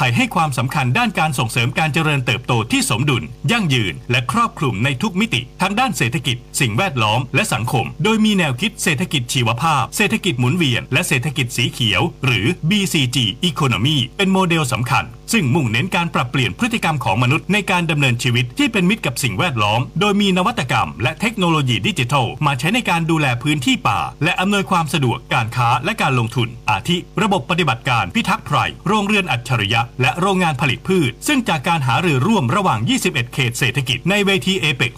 [0.00, 22.26] ไทยให้ความสำคัญด้านการส่งเสริมการเจริญเติบโตที่สมดุล ยั่งยืน และครอบคลุมในทุกมิติทั้งด้านเศรษฐกิจ สิ่งแวดล้อม และสังคม โดยมีแนวคิดเศรษฐกิจชีวภาพ เศรษฐกิจหมุนเวียน และเศรษฐกิจสีเขียว หรือ BCG Economy เป็นโมเดลสำคัญ ซึ่งมุ่งเน้นการปรับเปลี่ยนพฤติกรรมของมนุษย์ในการดำเนินชีวิตที่เป็นมิตรกับสิ่งแวดล้อม โดยมีนวัตกรรม และเทคโนโลยีดิจิทัล
[22.46, 28.56] มาใช้ในการดูแลพื้นที่ป่า และอำนวยความสะดวกการค้าและการลงทุน อาทิ ระบบปฏิบัติการพิทักษ์ไพร
[28.86, 34.92] โรงเรือนอัจฉริยะและโรงงานผลิตพืช ซึ่งจากการหารือร่วมระหว่าง 21 เขตเศรษฐกิจในเวทีเอเปก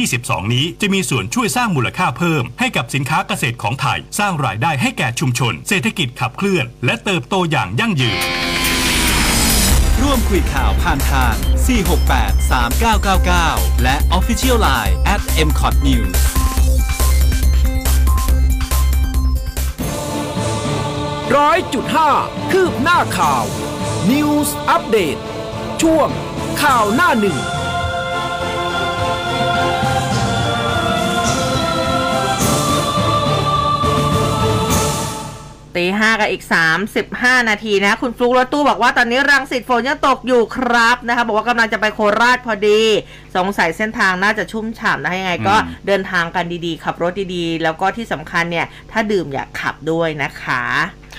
[0.00, 8.20] 2022 นี้ จะมีส่วนช่วยสร้างมูลค่าเพิ่ม ให้กับสินค้าเกษตรของไทย สร้างรายได้ให้แก่ชุมชน เศรษฐกิจขับเคลื่อน และเติบโตอย่างยั่งยืน
[10.02, 11.34] ร่วมคุยข่าวผ่านทาง
[11.94, 12.52] 468
[13.20, 16.18] 3999 และ Official Line at m c o t News
[21.36, 22.10] ร้อยจุดห้า
[22.50, 23.44] คืบหน้าข่าว
[24.10, 25.16] News อัปเดต
[25.82, 26.08] ช่วง
[26.62, 27.38] ข่าวหน้าหนึ่ง
[35.76, 36.44] ตีห้ากับอีก
[36.94, 42.82] 35 นาทีนะ คุณฟลุกรถตู้บอกว่าตอนนี้รังสิตฝนยังตกอยู่ครับนะคะบอกว่ากำลังจะไปโคราชพอดี
[43.36, 50.62] สงสัยเส้นทางน่าจะชุ่มฉ่ำนะยังไงก็อืมเดินทางกันดีๆ ขับรถดีๆ แล้วก็ที่สำคัญเนี่ย ถ้าดื่มอย่าขับด้วยนะคะ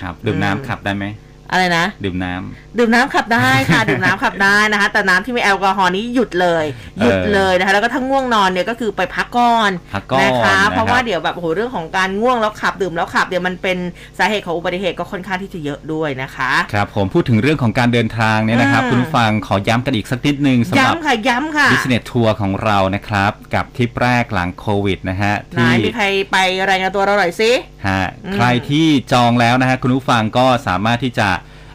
[0.00, 1.04] ครับ ดื่มอืมน้ำขับได้ไหม
[1.50, 6.64] อะไรนะ ดื่มน้ำดื่มน้ำขับได้ค่ะ ดื่มน้ำขับได้นะคะ แต่น้ำที่มีแอลกอฮอล์นี้หยุดเลย
[7.02, 13.78] หยุดเลยนะคะ แล้วก็ถ้าง่วงนอนเนี่ยก็คือไปพักก่อนพักก่อนนะคะนะครับเพราะว่าเดี๋ยวแบบโอ้โหเรื่องของการง่วงแล้วขับดื่มแล้วขับเดี๋ยวมันเป็น
[14.18, 26.36] สาเหตุของอุบัติเหตุก็ค่อนข้างที่จะเยอะด้วยนะคะ ครับผมพูดถึงเรื่องของการเดินทางเนี่ยนะครับอืมคุณผู้ฟังขอย้ำกันอีกสักนิดนึงสำหรับย้ำค่ะย้ำค่ะ Business Tour ของเรานะครับ กับทริปแรกหลังโควิดนะฮะไหนมีใครไป
[26.70, 27.50] รายงานตัวเราหน่อยสิ
[27.86, 31.28] ฮะอืมใครที่จองแล้วนะฮะคุณผู้ฟังก็สามารถที่จะ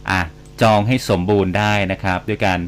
[0.09, 0.21] อะ
[0.61, 2.59] จองให้สมบูรณ์ได้นะครับ ด้วยการ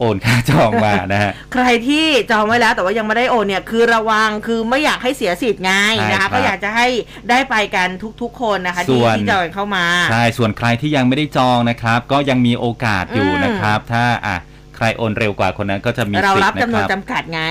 [0.00, 6.86] โอนค่าจองมานะฮะ ใครที่จองไว้แล้วแต่ว่ายังไม่ได้โอนเนี่ยคือระวังคือไม่อยากให้เสียสิทธิ์ไงใช่นะครัคะบก็อยากจะให้
[7.30, 7.88] ได้ไปกัน
[8.22, 14.36] ทุกๆ คนนะคะส่ที่วนที่จองเข้ามาใช่ส่วนใครที่ยังไม่ได้จองนะครับ ก็ยังมีโอกาสอยู่อืมนะครับ ถ้าอะ
[14.76, 17.42] ใครโอนเร็วกว่าคนนั้นก็จะมีเราสิทรับธิ์จำนวนนะครับจำกัดไง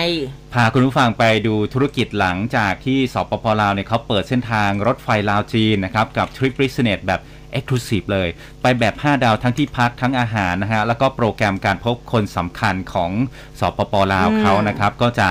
[0.54, 7.22] พาคุณผู้ฟังไปดูธุรกิจหลังจากที่สปปลาวเนี่ยเขาเปิดเส้นทางรถไฟลาวจีนนะครับกับทริป b ิสเน s แบบ
[7.58, 8.28] Exclusive เลย
[8.62, 13.12] ไปแบบ 5 ดาวทั้งที่พักทั้งอาหารนะฮะ แล้วก็โปรแกรมการพบคนสำคัญของ
[13.60, 15.28] สปปลาวอืมเขานะครับ ก็จะ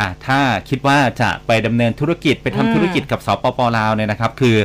[0.00, 4.56] อะถ้าคิดว่าจะไปดำเนินธุรกิจไปอืมทำธุรกิจกับสปปลาวเนี่ยนะครับ คือ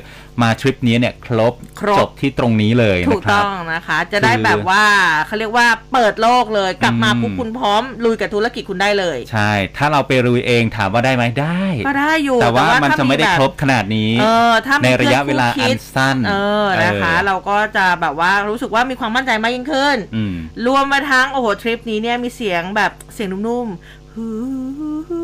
[0.42, 4.84] มาทริปนี้เนี่ยครบครบจบที่ตรงนี้เลยนะครัต้บองนะคะ จะได้คือแบบว่า
[5.26, 25.23] เขาเรียกว่าเปิดโลกเลยกลับมาอืมปุ๊บคุณพร้อมลุยกับธุรกิจคุณได้เลย ใช่ ถ้าเราไปรุยเองถามว่าได้ไหมได้ ก็ได้อยู่ แต่ว่ามันถ้จะไม่ได้แบบครบขนาดนี้เออถ้ามีในระยะเวลาพื่อัคู่นคิดสั้นเออนะคะเออเราก็จะแบบว่ารู้สึกว่ามีความมั่นใจมากยิ่งขึ้นอืมรวมมาทั้งโอ้โหทริปนี้เนี่ยมีเสียงแบบเสียงนุ่มๆฮู้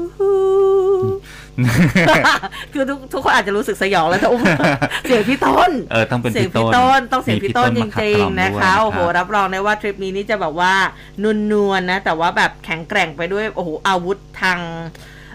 [2.73, 4.43] คือทุกทุกคนอาจจะรู้สึกสยองแล้วแต่อุ้ม
[5.03, 10.73] เสียงพี่ต้นเออต้องเป็นเสียงพี่พี่ต้ต้นนต้องเสียงมีพี่พี่ต้นต้นจมาขับริงกล่อมๆนะคะด้วยนะครับโอ้โหรับรองได้ว่าทริปนี้นี่จะแบบว่า
[11.23, 14.59] นุ่นวลๆนะ แต่ว่าแบบแข็งแกร่งไปด้วยโอ้โหอาวุธทาง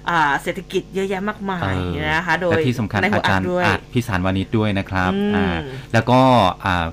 [0.09, 5.57] อ่าเศรษฐกิจเยอะแยะมากมายเออนะคะ โดยและที่สำคัญในหัอาวอัจาดรย์ด้วยอาจพิสารวานิชด้วยนะครับอืมอ่า
[5.93, 6.20] แล้วก็
[6.64, 6.87] อ่า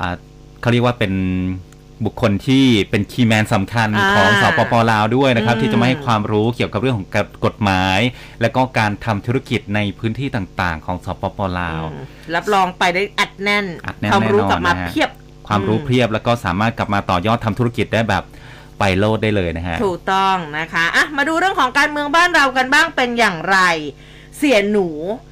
[0.00, 0.14] อ่า
[0.60, 1.12] เขาเรียกว่าเป็น
[2.04, 7.08] บุคคลที่เป็นคีย์แมนสำคัญอ่าของสปปลาวด้วยนะครับอืมที่จะมาให้ความรู้เกี่ยวกับเรื่องของ
[7.44, 7.98] กฎหมาย
[8.40, 15.10] และก็การทำธุรกิจในพื้นที่ต่างๆ ของสปปลาวอืมรับรองไปได้อัดแน่นอัดแน่นความรู้แน่นอนกลับมานะฮะเพียบ
[15.48, 18.24] ความรู้อืมเพียบแล้วก็สามารถกลับมาต่อยอดทำธุรกิจได้แบบ
[18.78, 23.58] ไปโลดได้เลยนะฮะ ถูกต้องนะคะอะมาดูเรื่องของการเมืองบ้านเรากันบ้างเป็นอย่างไร
[24.38, 24.86] เสียหนู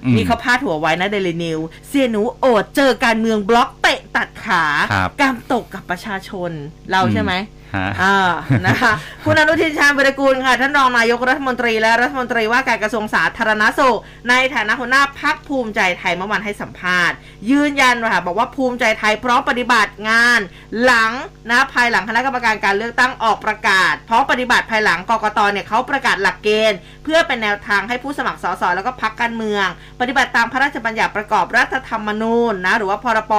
[0.04, 6.50] อืมนี่เขาพาดหัวไว้นะเดลินิว เสียหนูโอดเจอการเมืองบล็อกเตะตัดขาครับกามตกกับประชาชน
[6.90, 7.46] เราอืมใช่ไหมฮะ
[8.02, 8.16] อ่า
[8.66, 8.92] นะคะ
[9.24, 13.98] คุณอนุทินชาญวิรกูลค่ะท่านรองนายกรัฐมนตรีและรัฐมนตรีว่าการกระทรวงสาธารณสุข
[14.28, 17.16] ในฐานะหัวหน้าพักภูมิใจไทยเมื่อวานให้สัมภาษณ์
[17.50, 20.40] ยืนยันค่ะบอกว่าภูมิใจไทยพร้อมปฏิบัติงาน
[20.84, 21.12] หลัง
[21.50, 29.66] นะภายหลังคณะกรรมการการเลือกตั้งออกประกาศพร้อมปฏิบัติภายหลังกกตเนี่ยเขาประกาศหลักเกณฑ์ เพื่อเป็นแนวทางให้ผู้สมัครสสแล้วก็พักการเมือง
[30.00, 33.32] ปฏิบัติตามพระราชบัญญัติประกอบรัฐธรรมนูญนะหรือว่าพรป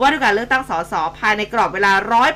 [0.00, 1.92] ว่าด้วยการเลือกตั้งสสภายในกรอบเวลา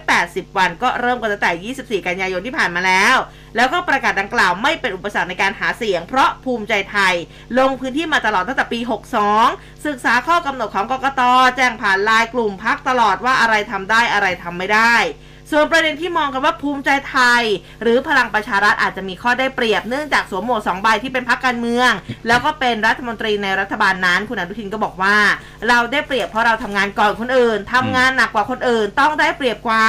[0.07, 3.17] 180 วันก็เริ่มกันแต่ 24 กันยายนที่ผ่านมาแล้ว
[3.57, 7.15] แล้วก็ประกาศดังกล่าวไม่เป็นอุปสรรคในการหาเสียง เพราะภูมิใจไทย
[7.59, 8.81] ลงพื้นที่มาตลอดตั้งแต่ปี
[9.33, 11.23] 62 ศึกษาข้อกำหนดของกกต
[11.57, 14.97] แจ้งผ่านลายกลุ่มพักตลอดว่าอะไรทำได้อะไรทำไม่ได้
[15.51, 17.43] ส่วนประเด็นที่มองกันว่าภูมิใจไทย
[17.83, 21.91] หรือพลังประชารัฐอาจจะมีข้อได้เปรียบเนื่องจากสวมหมวกสองใบที่เป็นพักการเมือง
[22.29, 25.17] แล้วก็เป็นรัฐมนตรีในรัฐบาลนั้น คุณอนุทินก็บอกว่า
[25.69, 29.85] เราได้เปรียบเพราะเราทำงานก่อนคนอื่นทำงานหนักกว่าคนอื่น ต้องได้เปรียบกว่า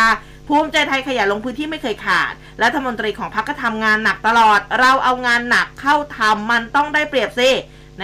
[0.47, 2.33] ภูมิใจไทยขยันลงพื้นที่ไม่เคยขาด
[2.63, 7.51] รัฐมนตรีของพรรคก็ทำงานหนักตลอด เราเอางานหนักเข้าทำมันต้องได้เปรียบสิ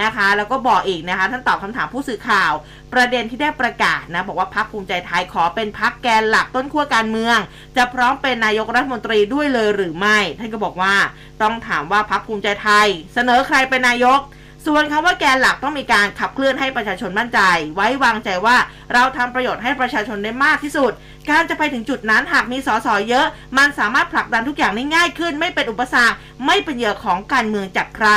[0.02, 2.52] นะคะแล้วก็บอกอีกนะคะท่านตอบคำถามผู้สื่อข่าว
[2.94, 7.38] ประเด็นที่ได้ประกาศนะบอกว่าพรรคภูมิใจไทยขอเป็นพรรคแกนหลักต้นขั้วการเมือง
[7.78, 10.96] จะพร้อมเป็นนายกรัฐมนตรีด้วยเลยหรือไม่ ท่านก็บอกว่า
[11.42, 14.20] ต้องถามว่าพรรคภูมิใจไทย เสนอใครเป็นนายก
[14.68, 17.40] ส่วนคำว่าแกนหลักต้องมีการขับเคลื่อนให้ประชาชนมั่นใจ
[17.76, 18.58] ไว้วางใจว่า
[18.94, 20.92] เราทำประโยชน์ให้ประชาชนได้มากที่สุด
[21.30, 23.28] การจะไปถึงจุดนั้นหากมีสสเยอะ
[23.58, 26.16] มันสามารถผลักดันทุกอย่างได้ง่ายขึ้น ไม่เป็นอุปสรรค
[26.46, 28.10] ไม่เป็นเหยื่อของการเมืองจากใคร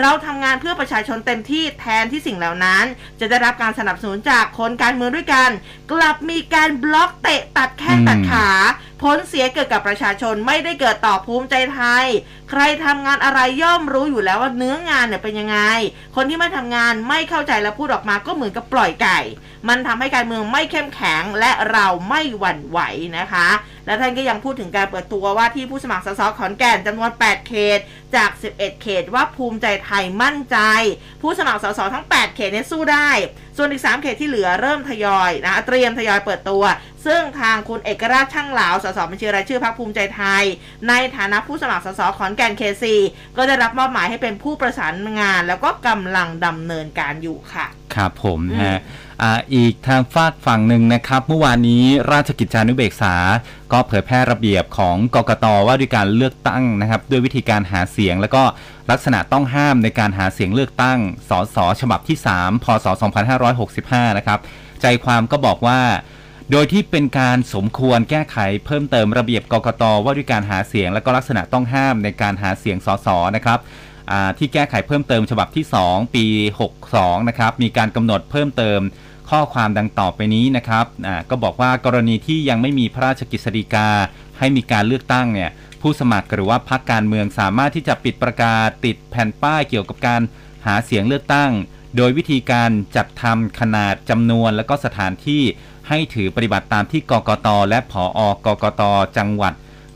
[0.00, 2.84] เราทำงานเพื่อประชาชนเต็มที่แทนที่สิ่งเหล่านั้น
[3.20, 5.50] จะได้รับการสนับสนุนจากคนการเมืองด้วยกัน
[5.92, 8.48] กลับมีการบล็อกเตะตัดแข้งตัดขา
[9.02, 12.06] ผลเสียเกิดกับประชาชนไม่ได้เกิดต่อภูมิใจไทย
[12.50, 15.58] ใครทำงานอะไรย่อมรู้อยู่แล้วว่าเนื้องานเนี่ยเป็นยังไง
[16.16, 19.18] คนที่ไม่ทำงานไม่เข้าใจและพูดออกมาก็เหมือนกับปล่อยไก่
[19.68, 22.78] มันทำให้การเมืองไม่เข้มแข็งและเราไม่หวั่นไหว
[23.18, 23.48] นะคะ
[23.86, 27.78] และท่านก็ยังพูดถึงการเปิดตัวว่าที่ผู้สมัครสสขอนแก่นจำนวน 8 เขต
[28.16, 30.58] จาก 11 เขตว่าภูมิใจไทยมั่นใจ
[31.22, 33.10] ผู้สมัครสสทั้ง 8 เขตเนี่ยสู้ได้
[33.56, 36.64] ส่วนอีก 3 เขตที่เหลือเริ่มทยอยนะเตรียมทยอยเปิดตัว
[37.06, 40.44] ซึ่งทางคุณเอกราชช่างเหลาสสบัญชีรายชื่อพรรคภูมิใจไทย
[40.88, 42.96] ในฐานะผู้สมัครสสขอนแก่นเคซี
[43.36, 48.78] ก็ได้รับมอบหมายให้เป็นผู้ประสานงาน แล้วก็กำลังดำเนินการอยู่ค่ะ ครับผมฮะ
[49.54, 53.14] อีกทางฝากฝั่งหนึ่งนะครับ เมื่อวานนี้ราชกิจจานุเบกษา
[53.72, 58.42] ก็เผยแพร่ระเบียบของกกตว่าด้วยการเลือกตั้งนะครับ ด้วยวิธีการหาเสียง แล้วก็
[58.90, 60.98] ลักษณะต้องห้ามในการหาเสียงเลือกตั้ง
[61.28, 62.86] สสฉบับที่ 3 พศ
[63.52, 64.38] 2565 นะครับ
[64.80, 65.80] ใจความก็บอกว่า
[66.50, 73.60] โดยที่เป็นการสมควรแก้ไขเพิ่มเติมระเบียบกกตว่าด้วยการหาเสียง และก็ลักษณะต้องห้ามในการหาเสียงสสนะครับ
[74.38, 76.26] ที่แก้ไขเพิ่มเติมฉบับที่ 2 ปี
[76.78, 78.80] 62 นะครับ มีการกำหนดเพิ่มเติม
[79.32, 80.86] ข้อความดังต่อไปนี้นะครับ
[81.30, 83.88] ก็บอกว่ากรณีที่ยังไม่มีพระราชกฤษฎีกา
[84.38, 90.20] ให้มีการเลือกตั้งเนี่ยผู้สมัครหรือว่าพรรคการเมืองสามารถที่จะปิดประกาศติดแผ่นป้ายเกี่ยวกับการ
[90.66, 91.50] หาเสียงเลือกตั้ง
[91.96, 95.42] โดยวิธีการจัดทำขนาดจำนวน และก็สถานที่
[95.88, 98.82] ให้ถือปฏิบัติตามที่กกตและผออกกต
[99.16, 99.54] จังหวัด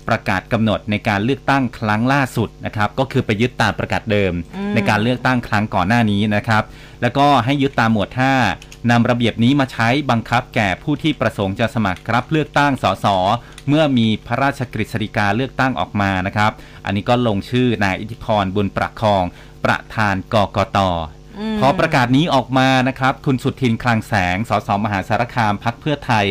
[0.08, 6.62] ประกาศกำหนดในการเลือกตั้งครั้งล่าสุดนะครับก็คือไปยึดตามประกาศเดิมอืมในการเลือกตั้งครั้งก่อนหน้านี้นะครับ
[7.02, 8.10] แล้วก็ให้ยึดตามหมวด
[8.50, 13.06] 5นำระเบียบนี้มาใช้บังคับแก่ผู้ที่ประสงค์จะสมัครรับเลือกตั้งสส
[13.68, 16.52] เมื่อมีพระราชกฤษฎีกาเลือกตั้งออกมานะครับ
[16.84, 19.24] อันนี้ก็ลงชื่อนายอิทธิพรบุญประคอง
[19.64, 20.96] ประธานกกตม
[21.60, 26.26] พอประกาศนี้ออกมานะครับ คุณสุทินคลังแสง สสมหาสารคามพักเพื่อไทย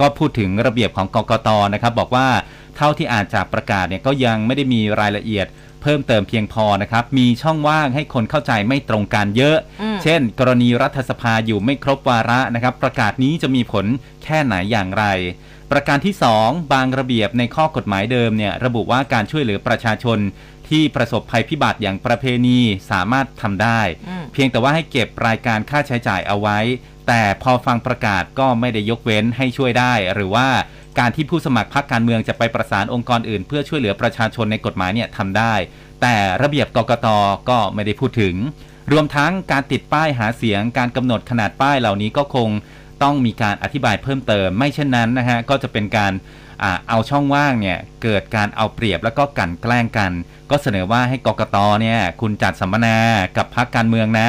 [0.00, 2.28] ก็พูดถึงระเบียบของกกตนะครับ บอกว่า
[2.78, 5.46] เท่าที่อ่านจากประกาศเนี่ยก็ยังไม่ได้มีรายละเอียด
[5.82, 13.86] เพิ่มเติมเพียงพอนะครับ มีช่องว่างให้คนเข้าใจไม่ตรงกันเยอะอืมเช่น กรณีรัฐสภาอยู่ไม่ครบวาระนะครับ ประกาศนี้จะมีผล
[14.24, 15.04] แค่ไหนอย่างไร
[15.72, 20.18] ประการที่ 2 บางระเบียบในข้อกฎหมายเดิมเนี่ยระบุว่าการช่วยเหลือประชาชน
[20.68, 22.58] ที่ประสบภัยพิบัติอย่างประเพณี
[22.90, 26.58] สามารถทำได้อืมเพียงแต่ว่าให้เก็บรายการค่าใช้จ่ายเอาไว้
[27.08, 30.48] แต่พอฟังประกาศก็ไม่ได้ยกเว้นให้ช่วยได้ หรือว่า
[30.98, 35.54] การที่ผู้สมัครพรรคการเมืองจะไปประสานองค์กรอื่น เพื่อช่วยเหลือประชาชนในกฎหมายเนี่ยทำได้
[36.02, 37.08] แต่ระเบียบกกต
[37.48, 38.34] ก็ไม่ได้พูดถึง
[38.92, 42.48] รวมทั้งการติดป้ายหาเสียง การกำหนดขนาดป้ายเหล่านี้ก็คง
[43.02, 46.12] ต้องมีการอธิบายเพิ่มเติม ไม่เช่นนั้นนะฮะก็จะเป็นการ
[46.62, 50.12] อเอาช่องว่างเนี่ยเกิดการเอาเปรียบแล้วก็กันแกล้งกัน
[50.50, 52.96] ก็เสนอว่าให้กกตเนี่ยคุณจัดสัมมนา
[53.36, 54.28] กับพรรคการเมืองนะ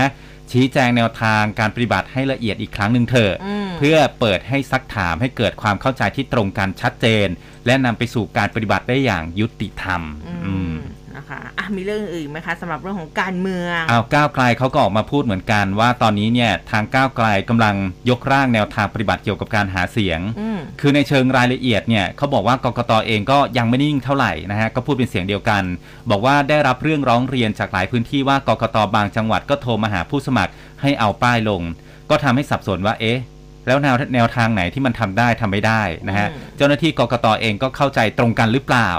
[0.52, 7.28] ชี้แจงแนวทางการปฏิบัติให้ละเอียดอีกครั้งหนึ่งเถอะอืมเพื่อเปิดให้ซักถามให้เกิดความเข้าใจที่ตรงกันชัดเจน
[7.66, 10.76] และนำไปสู่การปฏิบัติได้อย่างยุติธรรมอือืมม
[11.20, 17.76] นะคะอะมีเรื่องอื่นไหมคะสำหรับเรื่องของการเมืองเอาก้าวไกลเขาก็ออกมาพูดเหมือนกัน ว่าตอนนี้เนี่ยทางก้าวไกลกำลัง
[18.10, 25.64] ยกร่างแนวทางปฏิบัติเกี่ยวกับการหาเสียงอืมคือในเชิงรายละเอียดเนี่ยเขาบอกว่ากกตเองก็ยังไม่นิ่งเท่าไหร่นะฮะก็พูดเป็นเสียงเดียวกัน
[26.10, 30.52] บอกว่าได้รับเรื่องร้องเรียนจากหลายพื้นที่ว่ากกตบางจังหวัดก็โทรมาหาผู้สมัคร
[30.82, 31.62] ให้เอาป้ายลง
[32.10, 33.20] ก็ทำให้สับสนว่าเอ๊ะ
[33.68, 38.90] แล้วแนวแนวทางไหนที่มันทำได้ทำไม่ได้นะฮะอืมเจ้าหน้าที่กกตเองก็เข้าใจตรงกันหรือเปล่า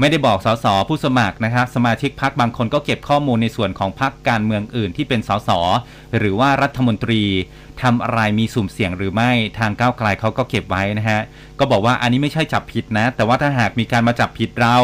[0.00, 5.50] ไม่ได้บอกสสผู้สมัครนะครับสมาชิกพักบางคนก็เก็บข้อมูลในส่วนของพักการเมืองอื่นที่เป็นสส
[6.18, 7.22] หรือว่ารัฐมนตรี
[7.82, 11.20] ทำอะไรมีสุ่มเสี่ยงหรือไม่ทางก้าวไกลเขาก็เก็บไว้นะฮะ
[11.58, 14.76] ก็บอกว่าอันนี้ไม่ใช่จับผิดนะ แต่ว่าถ้าหากมีการมาจับผิดเรา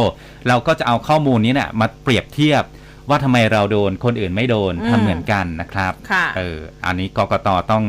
[0.49, 2.63] เราก็จะเอาข้อมูลนี้เนี่ยมาเปรียบเทียบ
[3.09, 7.85] ว่าทำไมเราโดนคนอื่นไม่โดนอืมทำเหมือนกันนะครับค่ะเออ อันนี้กกตต้อง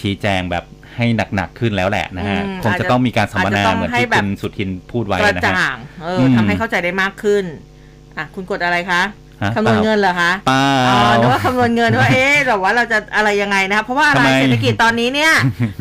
[0.00, 0.64] ชี้แจงแบบ
[0.96, 7.44] ให้หนักๆขึ้นแล้วแหละนะฮะอืมคงจะต้องมีการสัมมนาอาจจะต้องเหมือนให้ที่แบบคุณสุทินพูดไว้กระนะฮะจ่างเอออมทำให้เข้าใจได้มากขึ้น
[8.18, 9.04] อะคุณกดอะไรคะฮะ
[9.56, 15.32] คำนวณเงินเหรอคะเปล่าอ๋อนึกว่าคำนวณเงินว่าเอ๊ะแต่ว่าเราจะอะไรยังไงนะคะเพราะว่าอะไรทำไมเศรษฐกิจตอนนี้เนี่ย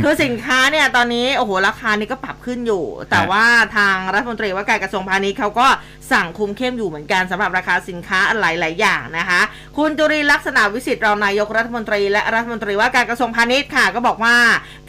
[0.04, 3.46] คือสินค้าเนี่ยตอนนี้โอ้โหราคานี่ก็ปรับขึ้นอยู่ แต่ว่า
[3.78, 5.68] ทางรัฐมนตรีว่าการกระทรวงพาณิชย์เขาก็
[6.12, 9.42] สั่งคุมเข้มอยู่เหมือนกันสำหรับราคาสินค้าหลาย ๆ อย่างนะคะ
[9.78, 14.36] คุณจุริลักษณะวิสิทธิ์รองนายกรัฐมนตรี และรัฐมนตรีว่าการกระทรวงพาณิชย์ค่ะ ก็บอกว่า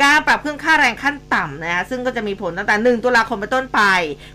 [0.03, 3.81] การปรับขึ้นค่าแรงขั้นต่ำนะคะซึ่งก็จะมีผลตั้งแต่ 1 ตุลาคมเป็นต้นไป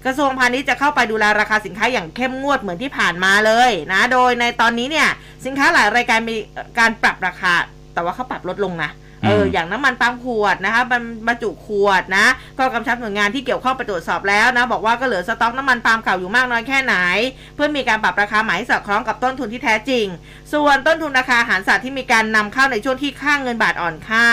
[0.06, 5.10] กระทรวงพาณิชย์จะเข้าไปดูแลราคาสินค้าอย่างเข้มงวดเหมือนที่ผ่านมาเลยนะโดยในตอนนี้เนี่ย
[5.46, 6.36] สินค้าหลายรายการมี
[6.80, 7.54] การปรับราคา
[7.94, 8.92] แต่ว่าเขาปรับลดลงนะ
[9.26, 12.26] เออมอย่างน้ำมันปาล์มขวดนะคะบรรบรรจุขวดนะ
[12.60, 16.96] ก็กำชับหน่วยงานที่เกี่ยวข้องไปตรวจสอบแล้วนะ บอกว่าก็เหลือสต็อกน้ำมันปาล์มเก่าอยู่มากน้อยแค่ไหน
[17.56, 20.06] เพื่อมีการปรับราคาใหม่ให้สอดคล้องกับต้นทุนที่แท้จริง
[20.54, 24.26] ส่วนต้นทุนราคาอาหารสัตว์ที่มีการนำเข้าในช่วงที่ค่าเงินบาทอ่อนค่า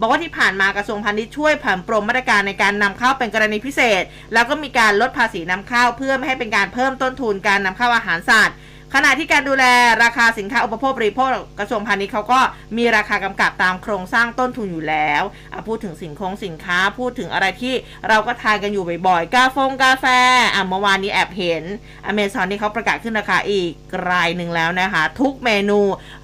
[0.00, 8.56] บอกว่าที่ผ่านมากระทรวงพาณิชย์ช่วยผ่อนปรนมาตรการในการนำเข้าเป็นกรณีพิเศษ แล้วก็มีการลดภาษีนำเข้า เพื่อไม่ให้เป็นการเพิ่มต้นทุนการนำเข้าอาหารสัตว์
[8.94, 9.64] ขณะที่การดูแล
[10.04, 11.28] ราคาสินค้าอุปโภคบริโภค
[11.58, 12.40] กระทรวงพาณิชย์เขาก็
[12.76, 15.22] มีราคากำกับตามโครงสร้างต้นทุนอยู่แล้ว
[15.52, 17.74] อะพูดถึงสินคงสินค้าพูดถึงอะไรที่
[18.08, 20.06] เราก็ทานกันอยู่บ่อยๆ กาฟงกาแฟ
[20.54, 21.64] อะเมื่อวานนี้แอบเห็น
[22.06, 23.72] อเมซอนนี่เขาประกาศขึ้นราคาอีก
[24.10, 25.80] รายหนึ่งแล้วนะคะ ทุกเมนู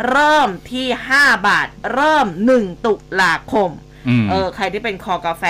[0.08, 0.86] เริ่มที่
[1.16, 3.70] 5 บาท เริ่ม 1 ตุลาคม
[4.08, 5.44] อืมเออใครที่เป็นคอกาแฟ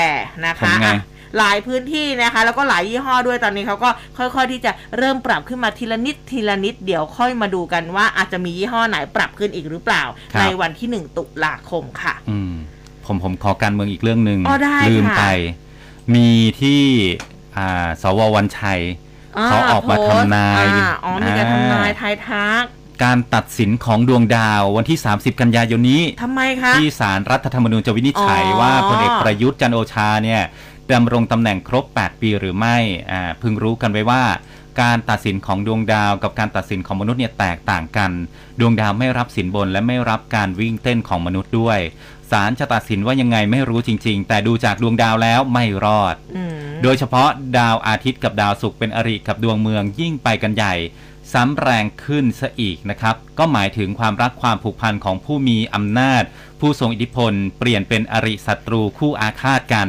[0.46, 1.00] นะคะทำไงอะ
[1.38, 10.02] หลายพื้นที่นะคะ แล้วก็หลายยี่ห้อด้วยตอนนี้เขาก็ค่อยๆที่จะเริ่มปรับขึ้นมาทีละนิดทีละนิดเดี๋ยวค่อยมาดูกันว่าอาจจะมียี่ห้อไหนปรับขึ้นอีกหรือเปล่า
[10.32, 12.52] ครับในวันที่ 1 ตุลาคมค่ะอืม
[13.06, 15.24] ผมผมขอการเมืองอีกเรื่องหนึ่งอ๋อได้ลืมค่ะไป
[16.14, 16.28] มี
[16.60, 16.82] ที่
[17.56, 18.80] อ่าสววันชัย
[19.44, 22.64] เขาออกมาโพสต์ทำนายอ่อ๋อมีการทำนายทายทัก
[23.04, 30.42] การตัดสินของดวงดาววันที่ 30 กันยายนนี้ทำไมคะ ที่ศาลรัฐธรรมนูญจะวินิจฉัยอ๋อว่าพลเอกประยุทธ์จันทร์โอชาเนี่ย
[30.92, 32.76] ดำรงตำแหน่งครบ 8 ปีหรือไม่
[33.10, 34.24] อ่าพึงรู้กันไว้ว่า
[34.82, 38.10] การตัดสินของดวงดาวกับการตัดสินของมนุษย์เนี่ยแตกต่างกัน
[38.60, 41.78] ดวงดาวไม่รับสินบนและไม่รับการวิ่งเต้นของมนุษย์ด้วย
[42.30, 47.28] ศาลจะตัดสินว่ายังไงไม่รู้จริง ๆ แต่ดูจากดวงดาวแล้วไม่รอดอืมโดยเฉพาะ
[47.58, 50.74] ดาวอาทิตย์กับดาวศุกร์เป็นอริกับดวงเมืองยิ่งไปกันใหญ่
[51.32, 56.22] ซ้ำแรงขึ้นซะอีกนะครับ ก็หมายถึงความรักความผูกพันของผู้มีอำนาจ
[56.60, 59.88] ผู้ทรงอิทธิพล เปลี่ยนเป็นอริศัตรูคู่อาฆาตกัน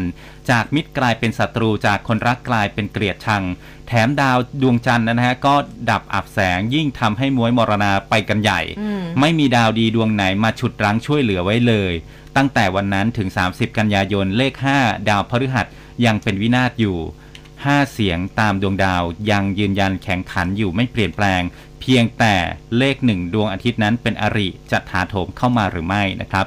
[0.49, 3.43] จากมิตรกลายเป็นศัตรูจากคนรักกลายเป็นเกลียดชัง
[3.87, 5.55] แถมดาวดวงจันทร์นะฮะก็
[5.89, 11.93] ดับอับแสงยิ่งทำให้มวยมรณาไปกันใหญ่อืมไม่มีดาวดีดวงไหนมาฉุดรั้งช่วยเหลือไว้เลย
[12.35, 15.65] ตั้งแต่วันนั้นถึง 30 กันยายนเลข 5 ดาวพฤหัส
[16.05, 16.97] ยังเป็นวินาศอยู่
[17.45, 21.41] 5เสียงตามดวงดาวยังยืนยันแข่งขันอยู่ไม่เปลี่ยนแปลง
[21.81, 22.35] เพียงแต่
[22.77, 26.45] เลขหนึ่งดวงอาทิตย์นั้นเป็นอริจะถาโถมเข้ามาหรือไม่นะครับ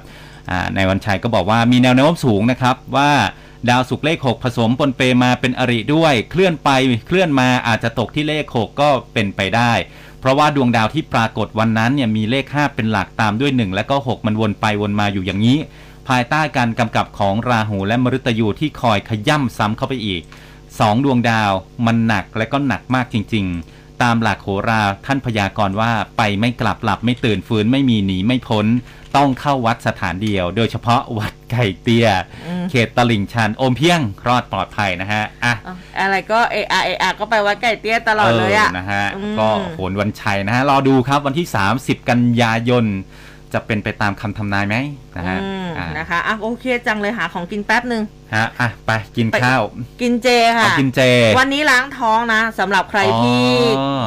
[0.51, 3.11] อ่าในวันชัยก็บอกว่ามีแนวโน้มสูงนะครับว่า
[3.71, 6.71] ดาวศุกร์เลข 6 ผสมปนเปมาเป็นอริด้วย เคลื่อนไป
[7.07, 9.73] เคลื่อนมาอาจจะตกที่เลข 6 ก็เป็นไปได้
[10.21, 15.59] เพราะว่าดวงดาวที่ปรากฏวันนั้นเนี่ยมีเลข 5 เป็นหลักตามด้วย 1 และก็ 6 มันวนไปวนมาอยู่อย่างนี้
[16.09, 20.23] ภายใต้การกำกับของราหูและมฤตยูที่คอยขย่ำซ้ำเข้าไปอีก
[20.81, 21.53] สองดวงดาว
[21.87, 28.67] มันหนักและก็หนักมากจริง ๆ ตามหลักโหราท่านพยากรณ์ว่าไปไม่กลับหลับไม่ตื่นฟื้นไม่มีหนีไม่พ้น
[29.17, 32.09] ต้องเข้าวัดสถานเดียว โดยเฉพาะวัดไก่เตี้ย
[32.47, 41.47] อืมเขตตลิ่งชันอมเพียงรอดปลอดภัยนะฮะอะอะอะไรก็เออาเออาก็ไปวัดไก่เตี้ยตลอดเลยอะนะฮะอืมก็โหนวันชัยนะฮะรอดูครับวันที่
[41.79, 42.85] 30 กันยายน
[43.55, 44.77] จะเป็นไปตามคำทำนายไหม
[45.17, 48.03] นะฮะอืมอ่านะคะอะโอเคจังเลยหาของกินแป๊บหนึ่ง
[48.35, 49.63] ฮะอะไปกินไปข้าว
[50.01, 51.01] กินเจค่ะเอากินเจ
[51.39, 53.47] วันนี้ล้างท้องนะสำหรับใครอ๋อที่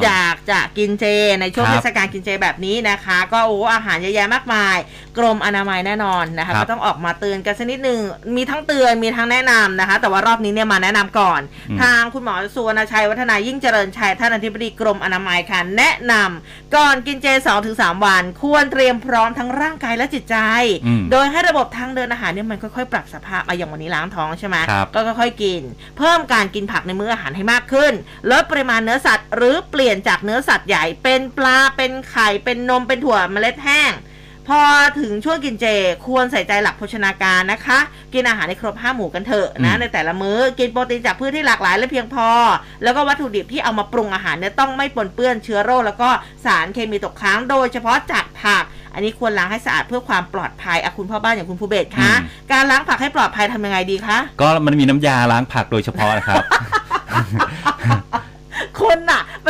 [0.05, 1.05] อยากจะกินเจ
[1.41, 4.77] ในช่วงครับเทศกาลกินเจแบบนี้นะคะ ก็โอ้อาหารเยอะแยะมากมาย
[5.17, 8.01] กรมอนามัยแน่นอนนะคะครับก็ต้องออกมาเตือนกันสักนิดหนึ่ง
[8.35, 17.27] มีทั้งเตือนมีทั้งแนะนำนะคะ แต่ว่ารอบนี้เนี่ยมาแนะนำก่อนอืมทางคุณหมอสุวรรณชัยวัฒนายิ่งเจริญชัยท่านอธิบดีกรมอนามัยค่ะแนะนำก่อนกินเจ
[17.67, 20.37] 2-3 วัน ควรเตรียมพร้อมทั้งร่างกายและจิตใจ
[20.85, 25.61] อืมโดยให้ระบบทางเดินอาหารเนี่ยมันค่อยๆ ปรับสภาพอะอย่างวันนี้ล้างท้องใช่ไหมครับก็ค่อยๆกิน
[25.97, 27.93] เพิ่มการกินผักในมื้ออาหารให้มากขึ้น
[28.31, 33.91] ลดปริมาณเนื้อสัตว์ หรือเปลี่ยนจากเนื้อสัตว์ใหญ่เป็นปลาเป็นไข่เป็นนมเป็นถั่วเมล็ดแห้ง
[34.49, 34.63] พอ
[34.99, 35.65] ถึงช่วงกินเจ
[36.05, 37.79] ควรใส่ใจหลักโภชนาการนะคะ
[38.13, 42.29] กินอาหารในครบห้าหมู่กันเถอะนะอืมในแต่ละมื้อกินโปรตีนจากพืชที่หลากหลายและเพียงพอ
[42.83, 46.09] แล้วก็วัตถุดิบที่เอามาปรุงอาหารเนี่ยต้องไม่ปนเปื้อนเชื้อโรคแล้วก็
[46.45, 56.43] สารเคมีตกค้างโดยเฉพาะจากผักอันนี้ควรล้างให้สะอาดเพื่อความปลอดภัยอะคุณพ่อบ้านอย่างคุณภูเบศคะอืมการล้างผักให้ปลอดภัยทำยังไงดีคะ ก็มันมีน้ำยาล้างผักโดยเฉพาะนะครับ
[58.81, 59.47] คนน่ะไป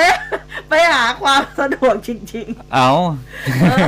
[0.70, 3.88] ไปหาความสะดวกจริงเอาๆเออ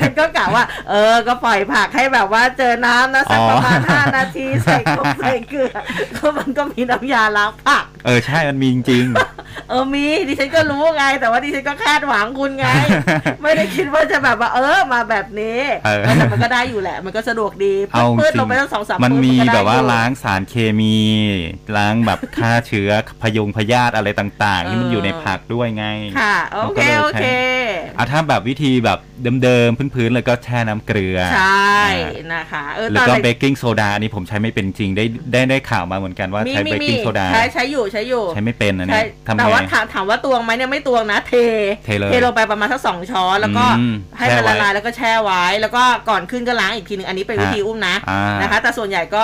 [0.00, 5.70] ฉันก็กะว่า เออ ก็ปล่อยผักให้แบบว่าเจอน้ำนะสักประมาณอ๋อ5นาทีใส่กบใส่เกลือ
[6.16, 9.06] ก็มันก็มีน้ำยาล้างผัก เออใช่มันมีจริง
[9.68, 12.66] เออมีดิฉันก็รู้ไง แต่ว่าดิฉันก็คาดหวังคุณไง
[13.42, 20.98] ไม่ได้คิดว่าจะแบบว่าเออมาแบบนี้เออ แต่มันก็ได้อยู่แหละ มันก็สะดวกดีๆเอาจปื้ดริลงงไปตั้งสองสามมันปื้ดมีก็ได้แบบว่าอยู่ ล้างสารเคมี
[21.76, 22.90] ล้างแบบฆ่าเชื้อ
[23.22, 25.86] พยงพยาธิอะไรต่างๆ ที่มันอยู่ในผักด้วยไง
[26.18, 27.24] ค่ะโอมันเคก็ลยโอใช้เค
[27.98, 28.98] อะถ้าแบบวิธีแบบ
[29.42, 41.34] เดิมๆพื้นๆเลยก็แช่น้ำเกลือ ใช่อ่านะคะเออแล้วตอนก็แรกเบกกิ้งโซดาอันนี้ผมใช้ไม่เป็นจริงได้ได้ได้ข่าวมาเหมือนกันว่ามีใช้มีเบกมีกิ้งโซดาใช้ใช้อยู่ใช้อยู่ใช้ไม่เป็นนะเนี่ใช่ยทำแต่ไงว่าถามถามว่าตวงไหมเนี่ยไม่ตวงนะเท
[41.84, 49.22] เทเลยลงไปประมาณสักสองช้อนแล้วก็อืมให้มันแช่ไว้ละลายแล้วก็แช่ไว้ แล้วก็ก่อนขึ้นก็ล้างอีกทีหนึ่งอันนี้เป็นวิธีอุ้มนะอ่านนะคะ แต่ส่วนใหญ่ก็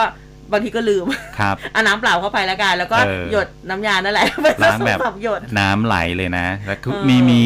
[0.53, 1.07] บางทีก็ลืม
[1.39, 7.43] ครับเอาน้ำเปล่าเข้าไปแล้วกัน แล้วก็เออหยดน้ำยานั่นแหละเป็นล้างแบบสองสามหยดน้ำไหลเลยนะแล้วก็เออมีมี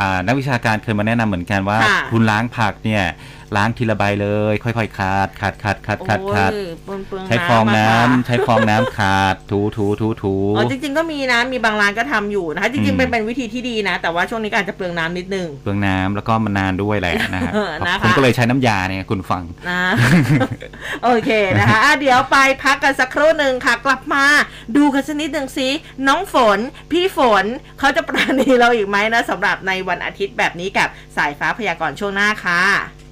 [0.00, 3.04] อ่านักวิชาการเคยมาแนะนำเหมือนกันว่าค่ะคุณล้างผักเนี่ย
[3.56, 19.82] ล้างทีละใบเลย ค่อยๆคัดคัดคัดคัดคัดโอ้คัดยเปลืองเปลืองใช้ฟองน้ำอะค่ะใช้ฟองน้ำขาดถูถูถูถูอ๋อจริง ๆ ก็มีนะมีบางร้านก็ทำอยู่นะคะ จริงๆเป็นอืมเป็นวิธีที่ดีนะ แต่ว่าช่วงนี้ก็อาจจะเปลืองน้ำนิดนึงเปลืองน้ำแล้วก็มันนานด้วยแหละนะฮะเออนะคะผมก็เลยใช้น้ำยาเนี่ยคุณฟังนะ
[21.04, 24.24] โอเคนะคะอะเดี๋ยวไปพักกันสักครู่หนึ่งค่ะ กลับมา
[24.76, 25.68] ดูกันสักนิดหนึ่งสิ
[26.08, 26.58] น้องฝน
[26.92, 27.44] พี่ฝน
[27.78, 33.05] เขาจะปราณีเราอีกไหมนะสำหรับในวันอาทิตย์แบบนี้กับสายฟ้าพยากรณ์ช่วงหน้าค่ะ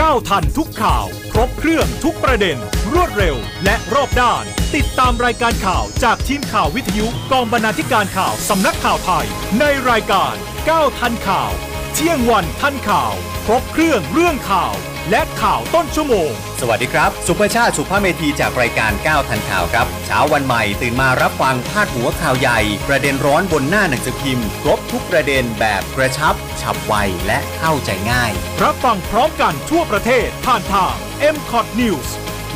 [0.00, 2.56] ก้าวทันทุกข่าว ครบเครื่องทุกประเด็น
[2.92, 4.44] รวดเร็ว และรอบด้าน
[4.76, 9.26] ติดตามรายการข่าวจากทีมข่าววิทยุกองบรรณาธิการข่าวสำนักข่าวไทย
[9.60, 10.34] ในรายการ
[10.70, 11.52] ก้าวทันข่าว
[11.94, 13.14] เที่ยงวันทันข่าว
[13.46, 14.74] ครบเครื่องเรื่องข่าว
[15.10, 16.30] และข่าวต้นชั่วโมง
[16.60, 26.94] สวัสดีครับ สุภชาติสุภาพเมธีจากรายการ 9 ทันข่าวครับ เช้าวันใหม่ตื่นมารับฟังพาดหัวข่าวใหญ่ ประเด็นร้อนบนหน้าหนังสือพิมพ์ครบทุกประเด็นแบบกระชับ ฉับไว
[27.26, 28.32] และเข้าใจง่าย
[28.62, 30.94] รับฟังพร้อมกันทั่วประเทศผ่านทาง
[31.34, 32.08] m c o t News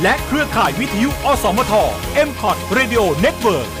[0.03, 1.73] และเครือข่ายวิทยุอสมท
[2.27, 3.80] m c o t Radio Network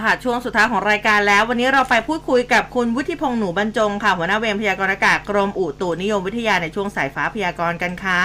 [0.00, 8.24] เอาละค่ะ ช่วงสุดท้ายของรายการแล้ว วันนี้เราไปพูดคุยกับคุณวุฒิพงษ์หนูบรรจงค่ะหัวหน้าเวรพยากรณ์อากาศกรมอุตุนิยมวิทยาในช่วงสายฟ้าพยากรณ์กันค่ะ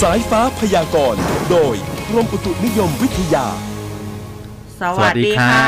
[0.00, 1.20] สายฟ้าพยากรณ์
[1.50, 1.74] โดย
[2.08, 3.46] กรมอุตุนิยมวิทยา
[4.80, 5.66] สวัสดีค่ะ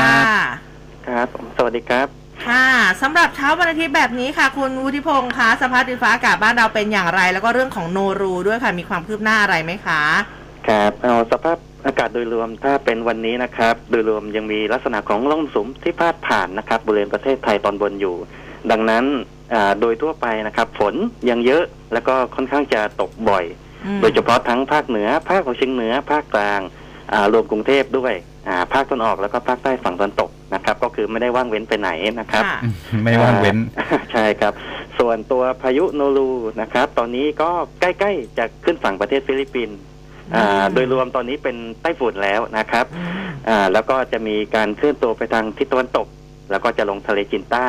[1.07, 2.07] ครับผมสวัสดีครับ
[2.47, 2.67] ค่ะ
[3.01, 10.01] สำหรับเช้าวันอาทิตย์แบบนี้ค่ะ คุณวุฒิพงษ์คะสภาพดินฟ้าอากาศบ้านเราเป็นอย่างไร แล้วก็เรื่องของโนรูด้วยค่ะมีความคืบหน้าอะไรไหมคะ
[10.67, 18.15] ครับเอาสภาพ อากาศโดยรวมถ้าเป็นวันนี้นะครับ โดยรวมยังมีลักษณะของร่องมรสุมที่พาดผ่านนะครับ บริเวณประเทศไทยตอนบนอยู่
[18.71, 19.05] ดังนั้น
[19.53, 20.95] อ่าโดยทั่วไปนะครับ ฝน
[21.29, 21.63] ยังเยอะ
[21.93, 23.45] แล้วก็ค่อนข้างจะตกบ่อย
[23.85, 26.61] อืมโดยเฉพาะทั้งภาคเหนือ ภาคตะวันออกเฉียงเหนือ ภาคกลาง
[27.13, 28.13] อ่ารวมกรุงเทพด้วย
[28.47, 32.59] อ่าภาคตะวันออกแล้วก็ภาคใต้ฝั่งตะวันตกนะครับ ก็คือไม่ได้ว่างเว้นไปไหนนะครับค่ะ
[33.03, 34.53] ไม่ว่างเว้นอ่าใช่ครับ
[34.99, 36.29] ส่วนตัวพายุโนรู
[36.61, 37.49] นะครับ ตอนนี้ก็
[37.81, 39.90] ใกล้ๆจะขึ้นฝั่งประเทศฟิลิปปินส์อ่าอืม
[40.73, 42.85] โดยรวมตอนนี้เป็นไต้ฝุ่นแล้วนะครับ
[43.73, 46.07] แล้วก็จะมีการเคลื่อนตัวไปทางทิศตะวันตก
[46.51, 47.67] แล้วก็จะลงทะเลจีนใต้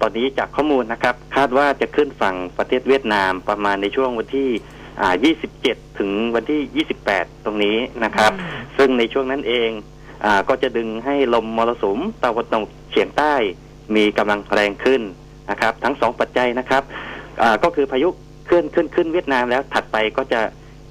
[0.00, 8.32] ตอนนี้จากข้อมูลนะครับ คาดว่าจะขึ้นฝั่งประเทศเวียดนามประมาณในช่วงวันที่27 ถึงวันที่ 28 ตรงนี้นะครับ
[8.78, 9.70] ซึ่งในช่วงนั้นเอง
[10.24, 13.34] อก็จะดึงให้ลมมรสุมตะวันตกเฉียงใต้
[13.96, 15.02] มีกำลังแรงขึ้น
[15.50, 16.82] นะครับ ทั้งสองปัจจัยนะครับ
[17.64, 18.08] ก็คือพายุ
[18.46, 20.40] เคลื่อนขึ้นขึ้นเวียดนามแล้วถัดไปก็จะ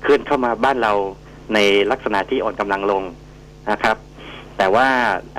[0.02, 0.94] เคลื่อนเข้ามาบ้านเรา
[1.54, 1.60] ใน
[1.92, 3.04] ลักษณะที่อ่อนกำลังลง
[3.72, 3.98] นะครับ
[4.58, 4.88] แต่ว่า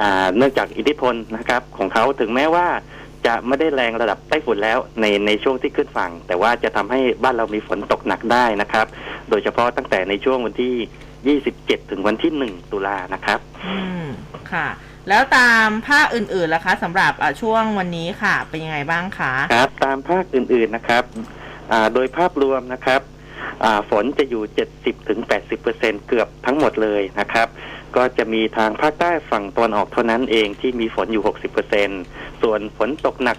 [0.01, 2.67] อ่าเนื่องจากอิทธิพลนะครับ ของเขาถึงแม้ว่า
[3.27, 8.87] จะไม่ได้แรงระดับไต้ฝุ่นแล้วในในช่วงที่ขึ้นฝั่ง แต่ว่าจะทำให้บ้านเรามีฝนตกหนักได้นะครับ
[9.31, 14.07] โดยเฉพาะตั้งแต่ในช่วงวันที่ 27 ถึงวันที่ 1 ตุลานะครับ อืม
[14.53, 14.69] ค่ะ
[15.09, 21.05] แล้วตามภาคอื่นๆล่ะคะสำหรับอะช่วงวันนี้ค่ะ เป็นยังไงบ้างคะ ครับ ตามภาคอื่นๆนะครับ
[21.71, 23.12] อ่าโดยภาพรวมนะครับอ่า
[23.91, 24.43] ฝนจะอยู่
[24.75, 27.49] 70ถึง80เปอร์เซ็นเกือบทั้งหมดเลยนะครับ
[27.97, 31.89] ก็จะมีทางภาคใต้ฝั่งตะวันออกเท่านั้นเองที่มีฝนอยู่ 60เปอร์เซ็น
[32.43, 33.37] ส่วนฝนตกหนัก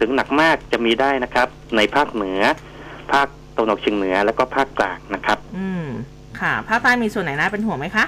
[0.00, 2.40] ถึงหนักมากจะมีได้นะครับ ในภาคเหนือ
[3.12, 5.86] ภาคตะวันออกเฉียงเหนือแล้วก็ภาคกลางนะครับ อืม
[6.40, 8.04] ค่ะ ภาคใต้มีส่วนไหนน่าเป็นห่วงไหมคะ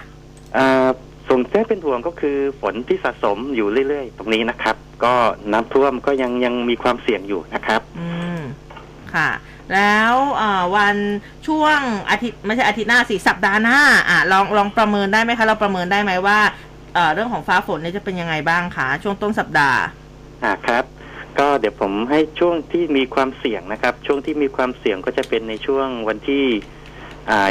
[0.57, 0.89] อ่า
[1.27, 5.15] ส่วนที่เป็นห่วงก็คือฝนที่สะสมอยู่เรื่อย ๆ ตรงนี้นะครับ ก็
[5.53, 8.41] น้ำท่วมก็ยังยังมีความเสี่ยงอยู่นะครับ อืม
[9.15, 9.29] ค่ะ
[9.75, 10.97] แล้วเอ่อวัน
[11.47, 11.79] ช่วง
[12.11, 16.39] อาทิตย์ไม่ใช่อาทิตย์หน้าสิสัปดาห์หน้าอะลองลองประเมินได้ไหมคะ เราประเมินได้ไหมว่า
[16.95, 19.81] เอ่อเรื่องของฟ้าฝนเนี่ยจะเป็นยังไงบ้างคะช่วงต้นสัปดาห์
[20.45, 20.85] อ่าครับ
[21.39, 26.45] ก็เดี๋ยวผมให้ช่วงที่มีความเสี่ยงนะครับ ช่วงที่มีความเสี่ยงก็จะเป็นในช่วงวันที่
[27.31, 27.49] อ่า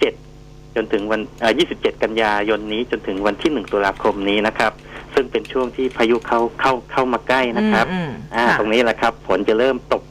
[0.00, 4.72] 27 จนถึงวันอ่า27 กันยายนนี้จนถึงวันที่ 1 ตุลาคมนี้นะครับ
[5.14, 10.02] ซึ่งเป็นช่วงที่พายุเข้าเข้าเข้ามาใกล้นะครับอืมอ่าค่ะตรงนี้แหละครับฝนจะเริ่มตก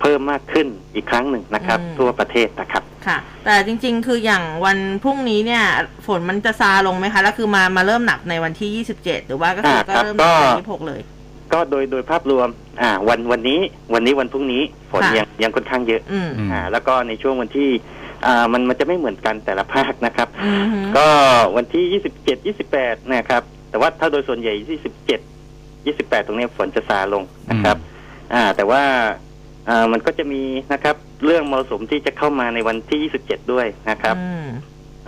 [0.00, 5.64] เพิ่มมากขึ้นอีกครั้งหนึ่งนะครับ อืม ทั่วประเทศนะครับ ค่ะ แต่จริงๆ คืออย่างวันพรุ่งนี้เนี่ย
[6.06, 11.00] ฝนมันจะซาลงไหมคะ แล้วคือมามาเริ่มหนักในวันที่ 27 หรือว่าก็คืออ่าก็ครับเริ่มหนักก็ใน26เลย
[11.52, 12.48] ก็โดยโดยภาพรวม
[12.82, 13.60] อ่าวันวันนี้
[13.94, 17.70] วันนี้วันพรุ่งนี้ฝนค่ะ ยังยังค่อนข้างเยอะอืมอืม อ่าแล้วก็ในช่วงวันที่
[18.26, 21.06] อ่ามันมันจะไม่เหมือนกันแต่ละภาคนะครับ อืมฮึก็
[21.56, 22.00] วันที่
[22.54, 24.54] 27 28 นะครับ แต่ว่าถ้าโดยส่วนใหญ่
[25.24, 25.26] 27
[25.62, 27.76] 28 ตรงนี้ฝนจะซาลงนะครับ
[28.34, 28.82] อ่า แต่ว่า
[29.68, 30.42] อ่ามันก็จะมี
[30.72, 33.00] นะครับ เรื่องมรสุมที่จะเข้ามาในวันที่
[33.30, 34.46] 27 ด้วยนะครับอืม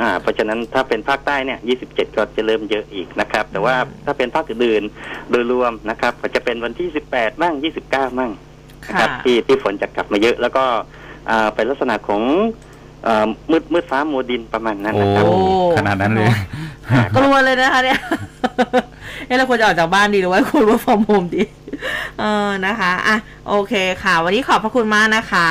[0.01, 1.59] อ่าเพราะฉะนั้นถ้าเป็นภาคใต้เนี่ย
[1.89, 7.55] 27 ก็จะเริ่มเยอะอีกนะครับ แต่ว่าอืมถ้าเป็นภาคอื่นๆโดยรวมนะครับ ก็จะเป็นวันที่ 18 มั่ง
[7.87, 8.33] 29 มั่ง
[8.89, 10.65] นะคค่ะรับที่ที่ฝนจะกลับมาเยอะ แล้วก็
[11.31, 12.23] อ่าเป็นลักษณะของ
[13.07, 15.39] อ่ามืดมืดฟ้ามัวดินประมาณนั้นโอ้นะครับโอ้
[15.77, 16.29] ขนาดนั้นเลย
[17.17, 17.99] กลัวเลยนะคะเนี่ย
[19.27, 21.43] เอ๊ะเราควรจะออกจากบ้านดีหรือว่าควร work from home ดี
[22.21, 23.17] เออนะคะอะ
[23.49, 25.49] โอเคค่ะ วันนี้ขอบพระคุณมากนะคะ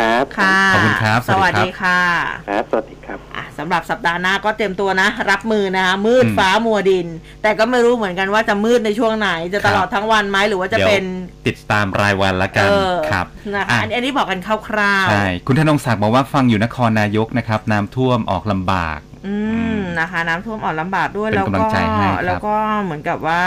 [0.00, 7.06] ครับค่ะขอบคุณครับสวัสดีครับสวัสดีค่ะ ครับ สวัสดีครับอะสำหรับสัปดาห์หน้าก็เตรียมตัวนะ รับมือนะคะอืมมืดฟ้ามัวดิน
[7.42, 11.04] แต่ก็ไม่รู้เหมือนกันว่าจะมืดในช่วงไหน จะตลอดครับทั้งวันไหมหรือว่าจะเดี๋ยวเป็น
[11.48, 19.36] ติดตามรายวันละกันเออครับนะคะอะอันนี้อันนี้บอกกันคร่าวๆใช่คุณธนงศักดิ์บอกว่าฟังอยู่นครนายกนะครับน้ำท่วมออกลำบาก อื
[19.74, 23.44] มนะคะ น้ำท่วมออกลำบากด้วยเป็นแล้วกำลัก็งใจให้ครับแล้วก็เหมือนกับว่า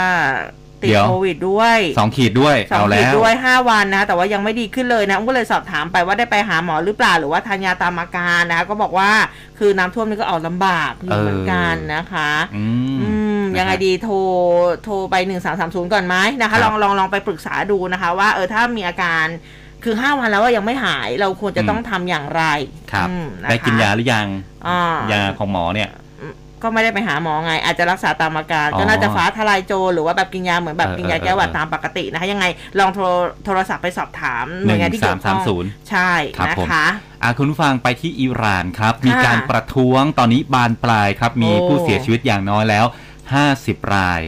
[0.83, 9.11] ติดเดี๋ยวโควิดด้วยสองขีดด้วยสองเอาขีแล้ดวด้วยห้าวันนะคะแต่ว่ายังไม่ดีขึ้นเลยนะอุ้มก็เลยสอบถามไปว่าได้ไปหาหมอหรือเปล่าหรือว่าทานยาตามอาการนะคะก็บอกว่า
[9.59, 12.65] คือน้ำท่วมนี่ก็ออกลำบากอยู่เหมือนกันนะคะ อื
[12.95, 13.09] มอื
[13.39, 14.15] มยังไงนะฮะดีโทร
[14.83, 19.25] โทรไปหนึ่งสามสามศูนย์ก่อนไหมนะครัคะบลองลองลองไปปรึกษาดูนะคะ ว่าเออถ้ามีอาการ
[19.83, 22.43] คือห้าวันแล้วว่ายังไม่หายเราควรจะอืมต้องทำอย่างไร
[22.91, 24.27] ครับอืมะคะได้กินยาหรือยัง
[24.67, 24.79] อ่า
[25.11, 25.91] ยาของหมอเนี่ย
[26.63, 32.45] ก็ไม่ได้ไปหาหมอไง อาจจะรักษาตามอาการอ๋อก็น่าจะฟ้าทลายโจรหรือว่าแบบกินยาเหมือนแบบเออกินยาเออแก้หวัดเออตามปกตินะคะ ยังไง
[32.79, 33.07] ลองโทร
[33.45, 36.85] โทรศัพท์ไปสอบถามหหน่วนึ่ยงงานที่สาเกี่มยวสามข้องศูนย์ใช่ครับนะผมคะ
[37.23, 42.85] อาคุณผู้ฟังไปที่อิหร่านครับ มีค่ะการประท้วงตอนนี้บานปลายครับ มีโอ้ผู้เสียชีวิตอย่างน้อยแล้ว
[43.39, 44.21] 50 ราย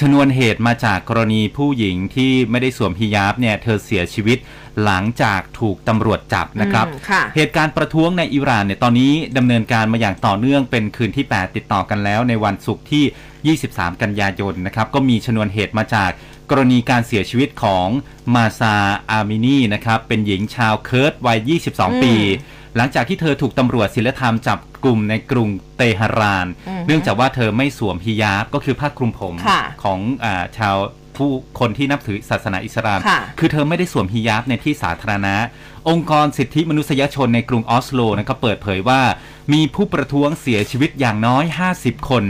[0.00, 4.38] ชนวนเหตุมาจากกรณีผู้หญิงที่ไม่ได้สวมฮิญาบเนี่ยเธอเสียชีวิต
[4.84, 16.10] หลังจากถูกตำรวจจับนะครับอืมค่ะเหตุการณ์ประท้วงในอิหร่านเนี่ยตอนนี้ดำเนินการมาอย่างต่อเนื่องเป็นคืนที่ 8 ติดต่อกันแล้วในวันศุกร์ที่ 23 กันยายนนะครับ ก็มีชนวนเหตุมาจาก
[16.50, 17.86] กรณีการเสียชีวิตของ
[18.34, 18.76] มาซา
[19.10, 22.14] อามินีนะครับ เป็นหญิงชาวเคิร์ดวัย 22 ปี
[22.76, 30.76] หลังจากที่เธอถูกตำรวจศิลธรรมจับ กลุ่มในกรุงเตหะรานอือฮึเนื่องจากว่าเธอไม่สวมฮิญาบก็คือผ้าคลุมผมค่ะของอาชาว
[31.16, 35.36] ผู้คนที่นับถือศาสนาอิสลามค่ะคือเธอไม่ได้สวมฮิญาบในที่สาธารณะ
[35.88, 39.02] องค์กรสิทธิมนุษยชนในกรุงออสโลนะครับเปิดเผยว่า
[39.52, 41.44] มีผู้ประท้วงเสียชีวิตอย่างน้อย
[41.76, 42.24] 50 คน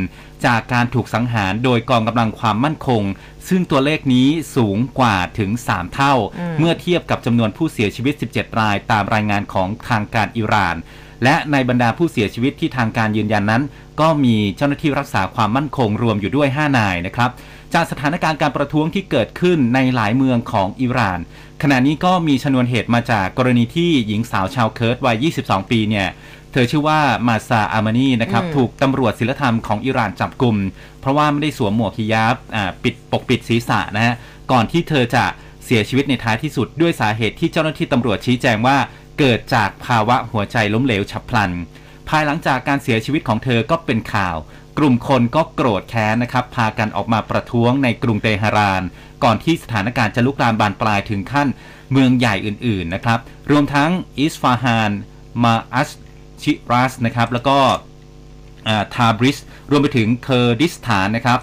[0.47, 3.03] จากการถูกสังหารโดยกองกำลังความมั่นคง
[3.49, 10.77] ซึ่งตัวเลขนี้สูงกว่าถึง 3 เท่าอืมเมื่อเทียบกับจำนวนผู้เสียชีวิต 17 รายตามรายงานของทางการอิหร่าน
[11.25, 13.63] และในบรรดาผู้เสียชีวิตที่ทางการยืนยันนั้น
[14.01, 17.31] ก็มีเจ้าหน้าที่รักษาความมั่นคงรวมอยู่ด้วย 5 นายนะครับ
[17.75, 21.19] จากสถานการณ์การประท้วงที่เกิดขึ้นในหลายเมืองของอิหร่าน
[21.63, 26.09] ขณะนี้ก็มีชนวนเหตุมาจากกรณีที่หญิงสาวชาวเคิร์ดวัย 22 ปีเนี่ย
[26.53, 30.57] เธอชื่อว่ามาซาอามานีนะครับอืมถูกตำรวจศิลธรรมของอิหร่านจับกลุ่ม
[31.01, 34.15] เพราะว่าไม่ได้สวมหมวกฮิญาบอ่าปิดปกปิดศีรษะนะฮะ
[34.53, 35.25] ก่อนที่เธอจะ
[35.65, 38.77] เสียชีวิตในท้ายที่สุดด้วยสาเหตุที่เจ้าหน้าที่ตำรวจชี้แจงว่า
[39.19, 41.51] เกิดจากภาวะหัวใจล้มเหลวฉับพลัน
[42.09, 44.37] ภายหลังจากการเสียชีวิตของเธอก็เป็นข่าว
[44.79, 48.83] กลุ่มคนก็โกรธแค้นนะครับ พากันออกมาประท้วงในกรุงเตหะราน
[49.25, 51.49] ก่อนที่สถานการณ์จะลุกลามบานปลายถึงขั้น
[51.93, 53.19] เมืองใหญ่อื่นๆนะครับ
[53.51, 54.91] รวมทั้งอิสฟาฮาน
[55.43, 55.91] มา
[56.43, 57.59] ชาด ชีราซนะครับ แล้วก็
[58.69, 59.39] อ่าทาบริซ
[59.71, 61.41] รวมไปถึงเคอร์ดิสถานนะครับ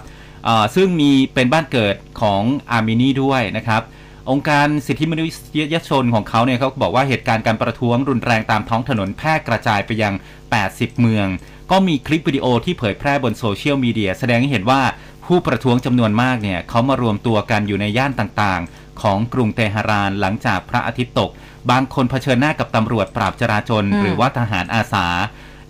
[0.74, 3.82] ซึ่งมีเป็นบ้านเกิดของอาร์เมนีด้วยนะครับ
[4.30, 5.30] องค์การสิทธิมนุษ
[5.72, 10.14] ยชนของเขาเนี่ยเขาบอกว่าเหตุการณ์การประท้วงรุนแรงตามท้องถนนแพร่กระจายไปยัง
[10.56, 11.26] 80 เมือง
[11.70, 14.82] ก็มีคลิปวิดีโอที่เผยแพร่บนโซเชียลมีเดียแสดงให้เห็นว่า
[15.26, 21.30] ผู้ประท้วงจำนวนมากเนี่ยเขามารวมตัวกันอยู่ในย่านต่างๆ ของกรุงเตหะรานหลังจากพระอาทิตย์ตก
[21.70, 25.06] บางคนเผชิญหน้ากับตำรวจปราบจราจรหรือว่าทหารอาสา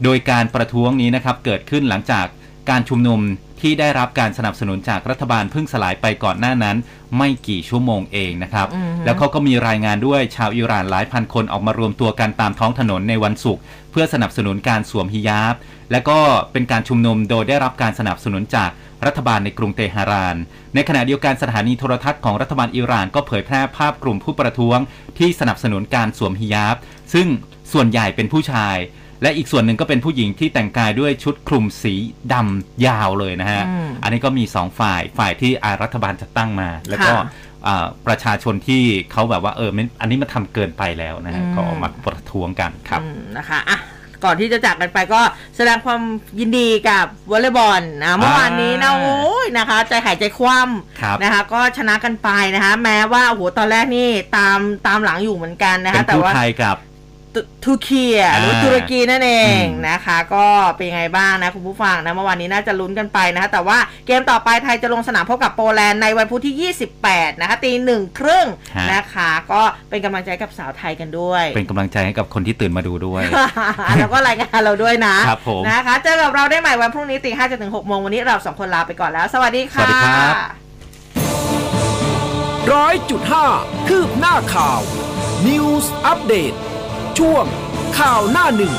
[0.05, 2.27] โดยการประท้วงนี้นะครับเกิดขึ้นหลังจาก
[2.71, 3.21] การชุมนุม
[3.61, 6.77] ที่ได้รับการสนับสนุนจากรัฐบาลเพิ่งสลายไปก่อนหน้านั้น
[7.19, 15.55] ไม่กี่ชั่วโมงเองนะครับอือฮึแล้วเขาก็มีรายงานด้วยชาวอิหร่านหลายพันคนออกมารวมตัวกันตามท้องถนนในวันศุกร์เพื่อสนับสนุนการสวมฮิญาบ
[15.93, 16.19] และก็
[16.53, 18.71] เป็นการชุมนุมโดยได้รับการสนับสนุนจาก
[19.07, 20.37] รัฐบาลในกรุงเตหะราน
[20.75, 24.79] ในขณะเดียวกันสถานีโทรทัศน์ของรัฐบาลอิหร่านก็เผยแพร่ภาพกลุ่มผู้ประท้วง
[25.19, 26.77] ที่สนับสนุนการสวมฮิญาบ
[27.15, 27.29] ซึ่ง
[27.73, 28.77] ส่วนใหญ่เป็นผู้ชาย
[29.23, 31.95] และอีกส่วนหนึ่งก็เป็นผู้หญิงที่แต่งกายด้วยชุดคลุมสี
[32.33, 37.25] ดำยาวเลยนะฮะอืมอันนี้ก็มีสองฝ่ายฝ่ายที่อารัฐบาลจัดตั้งมา แล้วก็ค่ะ
[37.67, 43.79] อ่าประชาชนที่เขาแบบว่าเออมันอันนี้มันทำเกินไปแล้วนะฮะอืมก็ออกมาประท้วงกันครับอืมนะคะอะ
[44.25, 45.21] ก่อนที่จะจากกันไปก็
[45.57, 46.01] แสดงความ
[46.41, 50.57] ยินดีกับวอลเลย์บอลนะเมื่อวานนี้นะโอ้ยนะคะ ใจหายใจคว่
[51.01, 56.77] ครับำนะคะ ก็ชนะกันไปนะคะ แม้ว่าโอ้โหตอนแรกนี่ตามตามหลังอยู่เหมือนกันนะเป็คะนแต่ผู้ว่าไทยกับ
[57.37, 73.23] ตุทูเคียหรืออ่าตุรกีนั่นเองอืมนะคะ ก็เป็นยังไงบ้างนะคุณผู้ฟังนะเมื่อวานนี้น่าจะลุ้นกันไปนะคะแต่ว่าเกมต่อไปไทยจะลงสนามพบกับโปแลนด์ในวันพุธที่ 28 นะคะตีหนึ่งครึ่งฮะนะคะ ก็เป็นกำลังใจกับสาวไทยกันด้วย เป็นกำลังใจให้กับคนที่ตื่นมาดูด้วย
[73.99, 80.35] แล้วก็รายงานเราด้วยนะครับผมนะคะเจอกับเราได้ใหม่วันพรุ่งนี้ตีห้าจนถึงหกโมงวันนี้เราสองคนลาไปก่อนแล้ว สวัสดีค่ะสวัสดีครับ
[82.73, 83.47] ร้อยจุดห้า
[83.89, 84.81] คืบหน้าข่าว
[85.47, 86.55] News อัปเดต
[87.19, 87.45] ช่วง
[87.99, 88.75] ข่าวหน้าหนึ่ง